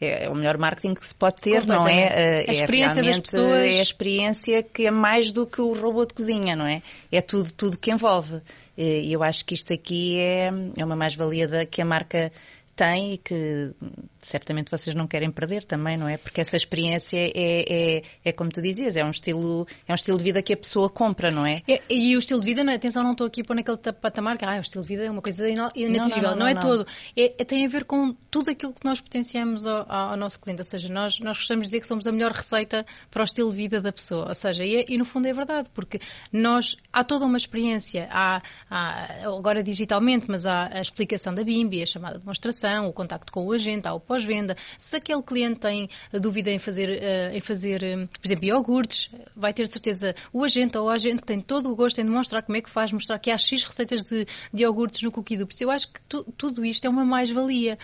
é, 0.00 0.26
é 0.26 0.30
o 0.30 0.34
melhor 0.34 0.56
marketing 0.58 0.94
que 0.94 1.04
se 1.04 1.14
pode 1.14 1.40
ter, 1.40 1.66
não 1.66 1.86
é? 1.86 2.02
Eh, 2.02 2.44
a 2.46 2.50
é 2.50 2.50
experiência 2.52 3.02
das 3.02 3.18
pessoas. 3.18 3.74
É 3.74 3.78
a 3.80 3.82
experiência 3.82 4.62
que 4.62 4.86
é 4.86 4.90
mais 4.92 5.32
do 5.32 5.44
que 5.44 5.60
o 5.60 5.72
robô 5.72 6.06
de 6.06 6.14
cozinha, 6.14 6.54
não 6.54 6.66
é? 6.66 6.82
É 7.10 7.20
tudo, 7.20 7.52
tudo 7.52 7.76
que 7.76 7.90
envolve. 7.90 8.40
E 8.76 9.12
eu 9.12 9.24
acho 9.24 9.44
que 9.44 9.54
isto 9.54 9.72
aqui 9.72 10.20
é, 10.20 10.50
é 10.76 10.84
uma 10.84 10.94
mais-valia 10.94 11.66
que 11.66 11.82
a 11.82 11.84
marca 11.84 12.30
tem 12.78 13.14
e 13.14 13.18
que 13.18 13.74
certamente 14.22 14.70
vocês 14.70 14.94
não 14.94 15.08
querem 15.08 15.32
perder 15.32 15.64
também, 15.64 15.96
não 15.96 16.08
é? 16.08 16.16
Porque 16.16 16.40
essa 16.40 16.56
experiência 16.56 17.18
é, 17.18 17.32
é, 17.34 18.02
é 18.24 18.32
como 18.32 18.50
tu 18.50 18.62
dizias, 18.62 18.96
é 18.96 19.04
um 19.04 19.10
estilo 19.10 19.66
é 19.86 19.92
um 19.92 19.94
estilo 19.96 20.16
de 20.16 20.22
vida 20.22 20.40
que 20.40 20.52
a 20.52 20.56
pessoa 20.56 20.88
compra, 20.88 21.30
não 21.30 21.44
é? 21.44 21.62
E, 21.66 22.12
e 22.12 22.16
o 22.16 22.20
estilo 22.20 22.40
de 22.40 22.46
vida, 22.46 22.62
atenção, 22.72 23.02
não 23.02 23.12
estou 23.12 23.26
aqui 23.26 23.42
por 23.42 23.56
naquele 23.56 23.78
patamar 24.00 24.38
que 24.38 24.44
ah, 24.44 24.58
o 24.58 24.60
estilo 24.60 24.82
de 24.82 24.88
vida 24.88 25.04
é 25.04 25.10
uma 25.10 25.20
coisa 25.20 25.48
inatingível, 25.48 25.90
não, 25.90 26.30
não, 26.30 26.30
não, 26.30 26.36
não, 26.36 26.46
é 26.46 26.54
todo. 26.54 26.86
É, 27.16 27.42
é, 27.42 27.44
tem 27.44 27.64
a 27.66 27.68
ver 27.68 27.84
com 27.84 28.14
tudo 28.30 28.50
aquilo 28.50 28.72
que 28.72 28.84
nós 28.84 29.00
potenciamos 29.00 29.66
ao, 29.66 29.90
ao, 29.90 30.16
nosso 30.16 30.38
cliente, 30.38 30.60
ou 30.60 30.64
seja, 30.64 30.88
nós, 30.88 31.18
nós 31.18 31.36
gostamos 31.36 31.66
de 31.66 31.70
dizer 31.70 31.80
que 31.80 31.86
somos 31.86 32.06
a 32.06 32.12
melhor 32.12 32.30
receita 32.30 32.86
para 33.10 33.22
o 33.22 33.24
estilo 33.24 33.50
de 33.50 33.56
vida 33.56 33.80
da 33.80 33.92
pessoa, 33.92 34.28
ou 34.28 34.34
seja, 34.34 34.64
e, 34.64 34.84
e 34.88 34.96
no 34.96 35.04
fundo 35.04 35.26
é 35.26 35.32
verdade, 35.32 35.68
porque 35.74 35.98
nós, 36.32 36.76
há 36.92 37.02
toda 37.02 37.24
uma 37.24 37.36
experiência, 37.36 38.08
há, 38.10 38.40
há 38.70 39.26
agora 39.26 39.64
digitalmente, 39.64 40.26
mas 40.28 40.46
há 40.46 40.68
a 40.72 40.80
explicação 40.80 41.34
da 41.34 41.42
BIMBI, 41.42 41.82
a 41.82 41.86
chamada 41.86 42.18
demonstração, 42.18 42.67
o 42.86 42.92
contacto 42.92 43.32
com 43.32 43.46
o 43.46 43.52
agente, 43.52 43.86
há 43.88 43.94
o 43.94 44.00
pós-venda. 44.00 44.56
Se 44.76 44.96
aquele 44.96 45.22
cliente 45.22 45.60
tem 45.60 45.88
dúvida 46.12 46.50
em 46.50 46.58
fazer, 46.58 46.88
uh, 46.88 47.36
em 47.36 47.40
fazer 47.40 47.82
um, 47.82 48.06
por 48.06 48.26
exemplo, 48.26 48.44
iogurtes, 48.44 49.10
vai 49.34 49.52
ter 49.52 49.66
certeza 49.66 50.14
o 50.32 50.44
agente 50.44 50.76
ou 50.76 50.86
o 50.86 50.90
agente 50.90 51.22
que 51.22 51.26
tem 51.26 51.40
todo 51.40 51.70
o 51.70 51.76
gosto 51.76 52.00
em 52.00 52.04
demonstrar 52.04 52.42
como 52.42 52.56
é 52.56 52.62
que 52.62 52.70
faz, 52.70 52.92
mostrar 52.92 53.18
que 53.18 53.30
há 53.30 53.38
X 53.38 53.64
receitas 53.64 54.02
de, 54.02 54.26
de 54.52 54.62
iogurtes 54.62 55.02
no 55.02 55.10
Cookie 55.10 55.36
Dupes. 55.36 55.60
Eu 55.60 55.70
acho 55.70 55.92
que 55.92 56.00
tu, 56.02 56.24
tudo 56.36 56.64
isto 56.64 56.86
é 56.86 56.90
uma 56.90 57.04
mais-valia. 57.04 57.78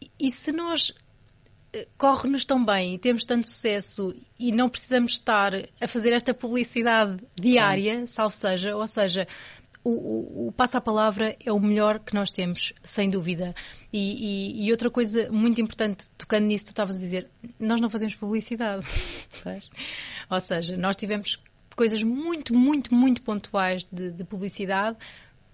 E, 0.00 0.28
e 0.28 0.32
se 0.32 0.52
nós 0.52 0.92
eh, 1.72 1.86
corre-nos 1.96 2.44
tão 2.44 2.64
bem 2.64 2.94
e 2.94 2.98
temos 2.98 3.24
tanto 3.24 3.46
sucesso 3.46 4.14
e 4.38 4.50
não 4.50 4.68
precisamos 4.68 5.12
estar 5.12 5.52
a 5.80 5.86
fazer 5.86 6.12
esta 6.12 6.34
publicidade 6.34 7.22
diária, 7.38 8.06
salvo 8.06 8.34
seja, 8.34 8.74
ou 8.76 8.88
seja, 8.88 9.26
o, 9.82 9.90
o, 9.90 10.48
o 10.48 10.52
passa-palavra 10.52 11.36
é 11.44 11.52
o 11.52 11.58
melhor 11.58 12.00
que 12.00 12.14
nós 12.14 12.30
temos, 12.30 12.72
sem 12.82 13.08
dúvida. 13.08 13.54
E, 13.92 14.58
e, 14.62 14.66
e, 14.66 14.70
outra 14.70 14.90
coisa 14.90 15.30
muito 15.30 15.60
importante, 15.60 16.04
tocando 16.18 16.46
nisso, 16.46 16.66
tu 16.66 16.68
estavas 16.68 16.96
a 16.96 16.98
dizer, 16.98 17.28
nós 17.58 17.80
não 17.80 17.88
fazemos 17.88 18.14
publicidade. 18.14 18.84
Ou 20.30 20.40
seja, 20.40 20.76
nós 20.76 20.96
tivemos 20.96 21.42
coisas 21.74 22.02
muito, 22.02 22.54
muito, 22.54 22.94
muito 22.94 23.22
pontuais 23.22 23.84
de, 23.90 24.10
de 24.10 24.24
publicidade 24.24 24.98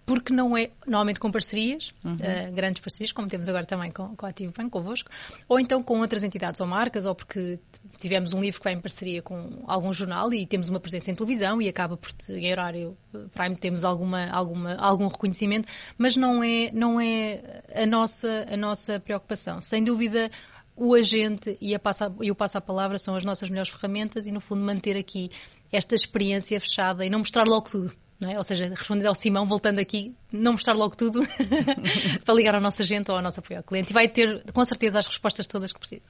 porque 0.07 0.33
não 0.33 0.57
é, 0.57 0.71
normalmente 0.87 1.19
com 1.19 1.33
parcerias, 1.33 1.93
uhum. 2.05 2.15
uh, 2.15 2.53
grandes 2.53 2.81
parcerias, 2.81 3.11
como 3.11 3.27
temos 3.27 3.49
agora 3.49 3.67
também 3.67 3.91
com, 3.91 4.15
com 4.15 4.25
a 4.25 4.29
Ativo 4.29 4.53
Bank, 4.57 4.71
convosco, 4.71 5.11
ou 5.49 5.59
então 5.59 5.83
com 5.83 5.99
outras 5.99 6.23
entidades 6.23 6.61
ou 6.61 6.67
marcas, 6.67 7.05
ou 7.05 7.15
porque 7.15 7.59
tivemos 7.99 8.33
um 8.33 8.41
livro 8.41 8.61
que 8.61 8.65
vai 8.65 8.75
em 8.75 8.81
parceria 8.81 9.21
com 9.21 9.65
algum 9.67 9.93
jornal 9.93 10.33
e 10.33 10.47
temos 10.47 10.69
uma 10.69 10.79
presença 10.79 11.11
em 11.11 11.15
televisão 11.17 11.61
e 11.61 11.69
acaba 11.69 11.97
por, 11.97 12.13
em 12.29 12.53
horário 12.53 12.97
eh, 13.13 13.19
prime, 13.35 13.57
temos 13.57 13.83
alguma, 13.83 14.31
alguma, 14.31 14.77
algum 14.77 15.09
reconhecimento, 15.09 15.67
mas 15.99 16.15
não 16.15 16.43
é, 16.45 16.71
não 16.73 17.01
é 17.01 17.63
a, 17.75 17.85
nossa, 17.85 18.47
a 18.49 18.57
nossa 18.57 19.01
preocupação. 19.01 19.61
Sem 19.61 19.83
dúvida, 19.83 20.31
o 20.77 20.95
agente 20.95 21.59
e, 21.61 21.77
passa, 21.81 22.15
e 22.21 22.31
o 22.31 22.35
passa-palavra 22.35 22.95
a 22.95 22.99
são 22.99 23.17
as 23.17 23.25
nossas 23.25 23.51
melhores 23.51 23.71
ferramentas 23.71 24.25
e, 24.25 24.31
no 24.31 24.41
fundo, 24.41 24.63
manter 24.63 24.97
aqui 24.97 25.31
esta 25.73 25.97
experiência 25.97 26.61
fechada 26.61 27.05
e 27.05 27.11
não 27.11 27.19
mostrar 27.19 27.45
logo 27.45 27.69
tudo 27.69 28.06
é? 28.23 28.37
Ou 28.39 28.43
seja, 28.43 28.67
respondendo 28.69 29.07
ao 29.07 29.15
Simão, 29.15 29.47
voltando 29.47 29.79
aqui, 29.79 30.15
não 30.33 30.53
mostrar 30.53 30.75
logo 30.75 30.97
tudo 30.97 31.21
para 32.25 32.35
ligar 32.35 32.55
ao 32.55 32.61
nosso 32.61 32.81
agente 32.83 33.11
ou 33.11 33.17
ao 33.17 33.23
nosso 33.23 33.41
apoio 33.41 33.59
ao 33.59 33.65
cliente 33.65 33.91
e 33.91 33.95
vai 33.95 34.09
ter 34.09 34.43
com 34.53 34.65
certeza 34.65 34.99
as 34.99 35.07
respostas 35.07 35.47
todas 35.47 35.73
que 35.73 35.79
precisa. 35.79 36.03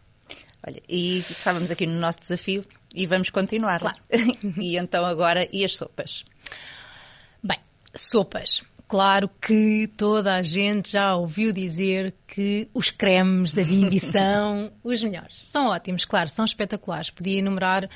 Olha, 0.67 0.83
e 0.89 1.19
estávamos 1.19 1.71
aqui 1.71 1.87
no 1.87 1.99
nosso 1.99 2.21
desafio 2.21 2.65
e 2.95 3.07
vamos 3.07 3.31
continuar. 3.31 3.81
Claro. 3.81 3.97
e 4.61 4.77
então 4.77 5.05
agora, 5.05 5.49
e 5.53 5.65
as 5.65 5.77
sopas? 5.77 6.25
Bem, 7.43 7.59
sopas. 7.95 8.63
Claro 8.89 9.29
que 9.45 9.89
toda 9.97 10.33
a 10.37 10.43
gente 10.43 10.93
já 10.93 11.17
ouviu 11.17 11.53
dizer 11.53 12.15
que 12.25 12.69
os 12.73 12.89
cremes 12.89 13.53
da 13.53 13.65
Bimbi 13.65 13.99
são 13.99 14.71
os 14.85 15.03
melhores. 15.03 15.39
São 15.39 15.67
ótimos, 15.71 16.05
claro, 16.05 16.29
são 16.29 16.45
espetaculares. 16.45 17.11
Podia 17.11 17.41
enumerar 17.41 17.85
uh, 17.85 17.89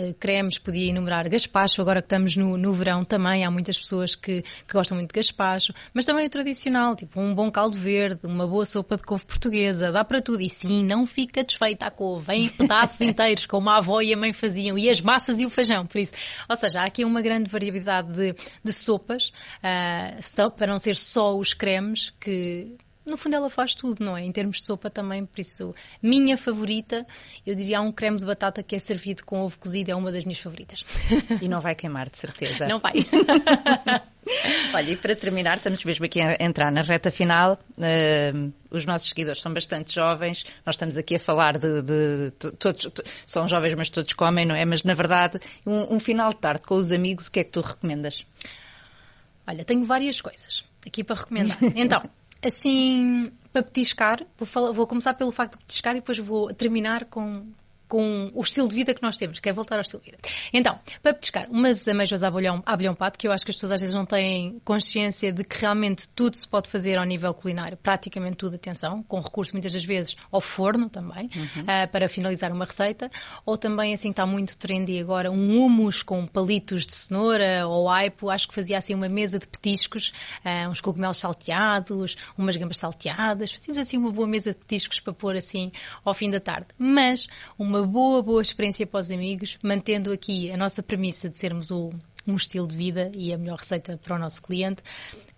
uh, 0.00 0.14
cremes, 0.14 0.58
podia 0.58 0.88
enumerar 0.88 1.28
gaspacho, 1.28 1.82
agora 1.82 2.00
que 2.00 2.06
estamos 2.06 2.34
no, 2.34 2.56
no 2.56 2.72
verão 2.72 3.04
também, 3.04 3.44
há 3.44 3.50
muitas 3.50 3.78
pessoas 3.78 4.14
que, 4.14 4.40
que, 4.40 4.72
gostam 4.72 4.96
muito 4.96 5.12
de 5.12 5.18
gaspacho, 5.18 5.74
mas 5.92 6.06
também 6.06 6.26
o 6.26 6.30
tradicional, 6.30 6.96
tipo 6.96 7.20
um 7.20 7.34
bom 7.34 7.50
caldo 7.50 7.76
verde, 7.76 8.20
uma 8.24 8.46
boa 8.46 8.64
sopa 8.64 8.96
de 8.96 9.02
couve 9.02 9.26
portuguesa, 9.26 9.92
dá 9.92 10.02
para 10.02 10.22
tudo. 10.22 10.40
E 10.40 10.48
sim, 10.48 10.82
não 10.82 11.04
fica 11.04 11.44
desfeita 11.44 11.86
a 11.86 11.90
couve, 11.90 12.24
vem 12.24 12.44
em 12.46 12.48
pedaços 12.48 13.00
inteiros, 13.02 13.44
como 13.44 13.68
a 13.68 13.76
avó 13.76 14.00
e 14.00 14.14
a 14.14 14.16
mãe 14.16 14.32
faziam, 14.32 14.78
e 14.78 14.88
as 14.88 15.02
massas 15.02 15.38
e 15.38 15.44
o 15.44 15.50
feijão, 15.50 15.86
por 15.86 15.98
isso. 15.98 16.14
Ou 16.48 16.56
seja, 16.56 16.80
há 16.80 16.84
aqui 16.86 17.04
uma 17.04 17.20
grande 17.20 17.50
variedade 17.50 18.10
de, 18.14 18.34
de 18.64 18.72
sopas. 18.72 19.28
Uh, 19.62 19.89
uh, 20.38 20.50
para 20.50 20.66
não 20.66 20.78
ser 20.78 20.94
só 20.96 21.36
os 21.36 21.54
cremes 21.54 22.10
que 22.20 22.76
no 23.10 23.16
fundo 23.16 23.34
ela 23.34 23.50
faz 23.50 23.74
tudo, 23.74 24.04
não 24.04 24.16
é? 24.16 24.24
Em 24.24 24.30
termos 24.30 24.58
de 24.58 24.66
sopa 24.66 24.90
também, 24.90 25.24
por 25.26 25.40
isso, 25.40 25.74
minha 26.02 26.36
favorita, 26.36 27.06
eu 27.46 27.54
diria 27.54 27.80
um 27.80 27.90
creme 27.90 28.18
de 28.18 28.26
batata 28.26 28.62
que 28.62 28.76
é 28.76 28.78
servido 28.78 29.24
com 29.24 29.40
ovo 29.40 29.58
cozido, 29.58 29.90
é 29.90 29.94
uma 29.94 30.12
das 30.12 30.24
minhas 30.24 30.38
favoritas. 30.38 30.82
E 31.40 31.48
não 31.48 31.60
vai 31.60 31.74
queimar, 31.74 32.08
de 32.08 32.18
certeza. 32.18 32.66
Não 32.66 32.78
vai. 32.78 32.92
Olha, 34.74 34.90
e 34.90 34.96
para 34.96 35.16
terminar, 35.16 35.56
estamos 35.56 35.82
mesmo 35.82 36.04
aqui 36.04 36.20
a 36.20 36.36
entrar 36.38 36.70
na 36.70 36.82
reta 36.82 37.10
final. 37.10 37.58
Uh, 37.76 38.52
os 38.70 38.86
nossos 38.86 39.08
seguidores 39.08 39.40
são 39.40 39.52
bastante 39.52 39.94
jovens, 39.94 40.44
nós 40.64 40.74
estamos 40.74 40.96
aqui 40.96 41.16
a 41.16 41.18
falar 41.18 41.58
de. 41.58 41.82
de, 41.82 42.32
de 42.38 42.52
todos, 42.52 42.86
são 43.26 43.48
jovens, 43.48 43.74
mas 43.74 43.90
todos 43.90 44.12
comem, 44.12 44.46
não 44.46 44.54
é? 44.54 44.64
Mas 44.64 44.82
na 44.82 44.94
verdade, 44.94 45.40
um, 45.66 45.96
um 45.96 45.98
final 45.98 46.30
de 46.30 46.36
tarde 46.36 46.62
com 46.62 46.76
os 46.76 46.92
amigos, 46.92 47.26
o 47.26 47.30
que 47.30 47.40
é 47.40 47.44
que 47.44 47.50
tu 47.50 47.60
recomendas? 47.60 48.24
Olha, 49.50 49.64
tenho 49.64 49.84
várias 49.84 50.20
coisas 50.20 50.64
aqui 50.86 51.02
para 51.02 51.16
recomendar. 51.16 51.58
Então, 51.74 52.02
assim, 52.40 53.32
para 53.52 53.64
petiscar, 53.64 54.24
vou, 54.38 54.46
falar, 54.46 54.70
vou 54.70 54.86
começar 54.86 55.12
pelo 55.14 55.32
facto 55.32 55.58
de 55.58 55.64
petiscar 55.64 55.96
e 55.96 55.98
depois 55.98 56.18
vou 56.18 56.54
terminar 56.54 57.06
com 57.06 57.50
com 57.90 58.30
o 58.32 58.40
estilo 58.40 58.68
de 58.68 58.74
vida 58.74 58.94
que 58.94 59.02
nós 59.02 59.16
temos, 59.16 59.40
que 59.40 59.48
é 59.48 59.52
voltar 59.52 59.74
ao 59.74 59.80
estilo 59.80 60.00
de 60.02 60.12
vida. 60.12 60.22
Então, 60.54 60.78
para 61.02 61.12
petiscar, 61.12 61.50
umas 61.50 61.86
ameijas 61.88 62.22
a 62.22 62.30
bolhão, 62.30 62.62
a 62.64 62.76
bolhão 62.76 62.94
pato, 62.94 63.18
que 63.18 63.26
eu 63.26 63.32
acho 63.32 63.44
que 63.44 63.50
as 63.50 63.56
pessoas 63.56 63.72
às 63.72 63.80
vezes 63.80 63.94
não 63.94 64.06
têm 64.06 64.60
consciência 64.64 65.32
de 65.32 65.42
que 65.42 65.58
realmente 65.60 66.08
tudo 66.10 66.36
se 66.36 66.48
pode 66.48 66.70
fazer 66.70 66.96
ao 66.96 67.04
nível 67.04 67.34
culinário, 67.34 67.76
praticamente 67.76 68.36
tudo, 68.36 68.54
atenção, 68.54 69.02
com 69.02 69.20
recurso 69.20 69.52
muitas 69.52 69.72
das 69.72 69.84
vezes 69.84 70.16
ao 70.30 70.40
forno 70.40 70.88
também, 70.88 71.28
uhum. 71.34 71.62
uh, 71.62 71.90
para 71.90 72.08
finalizar 72.08 72.52
uma 72.52 72.64
receita, 72.64 73.10
ou 73.44 73.58
também 73.58 73.92
assim 73.92 74.10
está 74.10 74.24
muito 74.24 74.56
trendy 74.56 75.00
agora, 75.00 75.28
um 75.28 75.60
humus 75.60 76.04
com 76.04 76.24
palitos 76.28 76.86
de 76.86 76.94
cenoura 76.94 77.66
ou 77.66 77.90
aipo, 77.90 78.30
acho 78.30 78.46
que 78.48 78.54
fazia 78.54 78.78
assim 78.78 78.94
uma 78.94 79.08
mesa 79.08 79.40
de 79.40 79.48
petiscos, 79.48 80.12
uh, 80.44 80.70
uns 80.70 80.80
cogumelos 80.80 81.18
salteados, 81.18 82.16
umas 82.38 82.56
gambas 82.56 82.78
salteadas, 82.78 83.50
fazíamos 83.50 83.78
assim 83.78 83.96
uma 83.96 84.12
boa 84.12 84.28
mesa 84.28 84.52
de 84.52 84.58
petiscos 84.58 85.00
para 85.00 85.12
pôr 85.12 85.34
assim 85.34 85.72
ao 86.04 86.14
fim 86.14 86.30
da 86.30 86.38
tarde. 86.38 86.68
Mas 86.78 87.26
uma 87.58 87.79
uma 87.80 87.86
boa, 87.86 88.22
boa 88.22 88.42
experiência 88.42 88.86
para 88.86 89.00
os 89.00 89.10
amigos, 89.10 89.56
mantendo 89.64 90.12
aqui 90.12 90.50
a 90.50 90.56
nossa 90.56 90.82
premissa 90.82 91.28
de 91.30 91.36
sermos 91.36 91.70
o, 91.70 91.90
um 92.26 92.34
estilo 92.34 92.66
de 92.66 92.76
vida 92.76 93.10
e 93.16 93.32
a 93.32 93.38
melhor 93.38 93.58
receita 93.58 93.96
para 93.96 94.16
o 94.16 94.18
nosso 94.18 94.42
cliente 94.42 94.82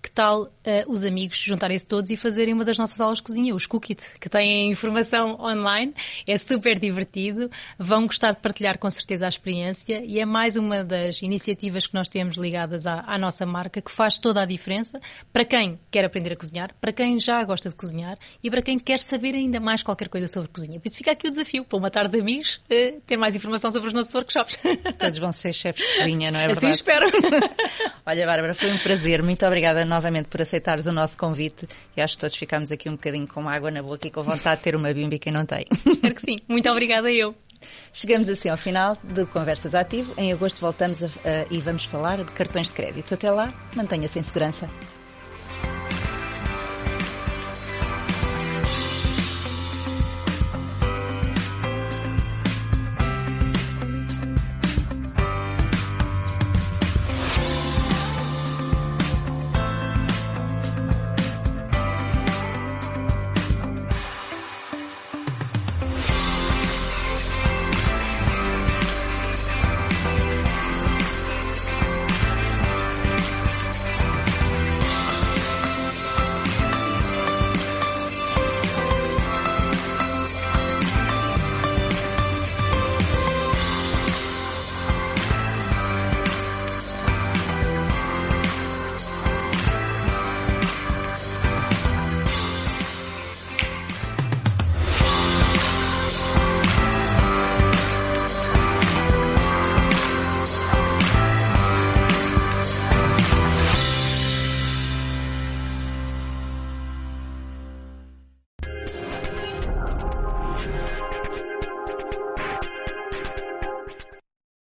que 0.02 0.10
tal 0.10 0.42
uh, 0.42 0.50
os 0.88 1.04
amigos 1.04 1.38
juntarem-se 1.38 1.86
todos 1.86 2.10
e 2.10 2.16
fazerem 2.16 2.52
uma 2.52 2.64
das 2.64 2.76
nossas 2.76 3.00
aulas 3.00 3.18
de 3.18 3.24
cozinha, 3.24 3.54
os 3.54 3.66
Cookit, 3.66 4.02
que 4.18 4.28
têm 4.28 4.70
informação 4.70 5.36
online, 5.40 5.94
é 6.26 6.36
super 6.36 6.78
divertido, 6.78 7.48
vão 7.78 8.06
gostar 8.06 8.32
de 8.32 8.40
partilhar 8.40 8.78
com 8.78 8.90
certeza 8.90 9.26
a 9.26 9.28
experiência 9.28 10.02
e 10.04 10.18
é 10.18 10.26
mais 10.26 10.56
uma 10.56 10.82
das 10.82 11.22
iniciativas 11.22 11.86
que 11.86 11.94
nós 11.94 12.08
temos 12.08 12.36
ligadas 12.36 12.86
à, 12.86 13.04
à 13.06 13.16
nossa 13.16 13.46
marca 13.46 13.80
que 13.80 13.92
faz 13.92 14.18
toda 14.18 14.42
a 14.42 14.46
diferença 14.46 15.00
para 15.32 15.44
quem 15.44 15.78
quer 15.90 16.04
aprender 16.04 16.32
a 16.32 16.36
cozinhar, 16.36 16.74
para 16.80 16.92
quem 16.92 17.18
já 17.20 17.42
gosta 17.44 17.68
de 17.68 17.76
cozinhar 17.76 18.18
e 18.42 18.50
para 18.50 18.60
quem 18.60 18.78
quer 18.78 18.98
saber 18.98 19.34
ainda 19.34 19.60
mais 19.60 19.82
qualquer 19.82 20.08
coisa 20.08 20.26
sobre 20.26 20.48
cozinha. 20.48 20.80
Por 20.80 20.88
isso 20.88 20.98
fica 20.98 21.12
aqui 21.12 21.28
o 21.28 21.30
desafio, 21.30 21.64
para 21.64 21.78
uma 21.78 21.90
tarde 21.90 22.12
de 22.12 22.20
amigos, 22.20 22.60
uh, 22.70 23.00
ter 23.06 23.16
mais 23.16 23.36
informação 23.36 23.70
sobre 23.70 23.88
os 23.88 23.94
nossos 23.94 24.12
workshops. 24.14 24.58
Todos 24.98 25.18
vão 25.18 25.30
ser 25.30 25.52
chefes 25.52 25.86
de 25.86 25.98
cozinha, 25.98 26.30
não 26.30 26.40
é 26.40 26.50
assim 26.50 26.66
verdade? 26.66 26.66
Assim 26.66 26.74
espero. 26.74 27.06
Olha, 28.04 28.26
Bárbara, 28.26 28.54
foi 28.54 28.72
um 28.72 28.78
prazer. 28.78 29.22
Muito 29.22 29.46
obrigada 29.46 29.84
novamente 29.92 30.28
por 30.28 30.40
aceitares 30.40 30.86
o 30.86 30.92
nosso 30.92 31.16
convite 31.18 31.68
e 31.96 32.00
acho 32.00 32.14
que 32.14 32.20
todos 32.20 32.36
ficamos 32.36 32.72
aqui 32.72 32.88
um 32.88 32.92
bocadinho 32.92 33.26
com 33.26 33.48
água 33.48 33.70
na 33.70 33.82
boca 33.82 34.06
e 34.06 34.10
com 34.10 34.22
vontade 34.22 34.56
de 34.56 34.62
ter 34.62 34.74
uma 34.74 34.92
bimbi 34.92 35.18
quem 35.18 35.32
não 35.32 35.44
tem. 35.44 35.66
Espero 35.86 36.14
que 36.14 36.22
sim. 36.22 36.36
Muito 36.48 36.68
obrigada 36.70 37.10
eu. 37.10 37.34
Chegamos 37.92 38.28
assim 38.28 38.48
ao 38.48 38.56
final 38.56 38.96
de 39.02 39.24
Conversas 39.26 39.74
Ativo. 39.74 40.12
Em 40.16 40.32
agosto 40.32 40.60
voltamos 40.60 41.02
a, 41.02 41.06
a, 41.06 41.46
e 41.50 41.60
vamos 41.60 41.84
falar 41.84 42.18
de 42.18 42.32
cartões 42.32 42.68
de 42.68 42.72
crédito. 42.72 43.14
Até 43.14 43.30
lá, 43.30 43.52
mantenha-se 43.76 44.18
em 44.18 44.22
segurança. 44.22 44.68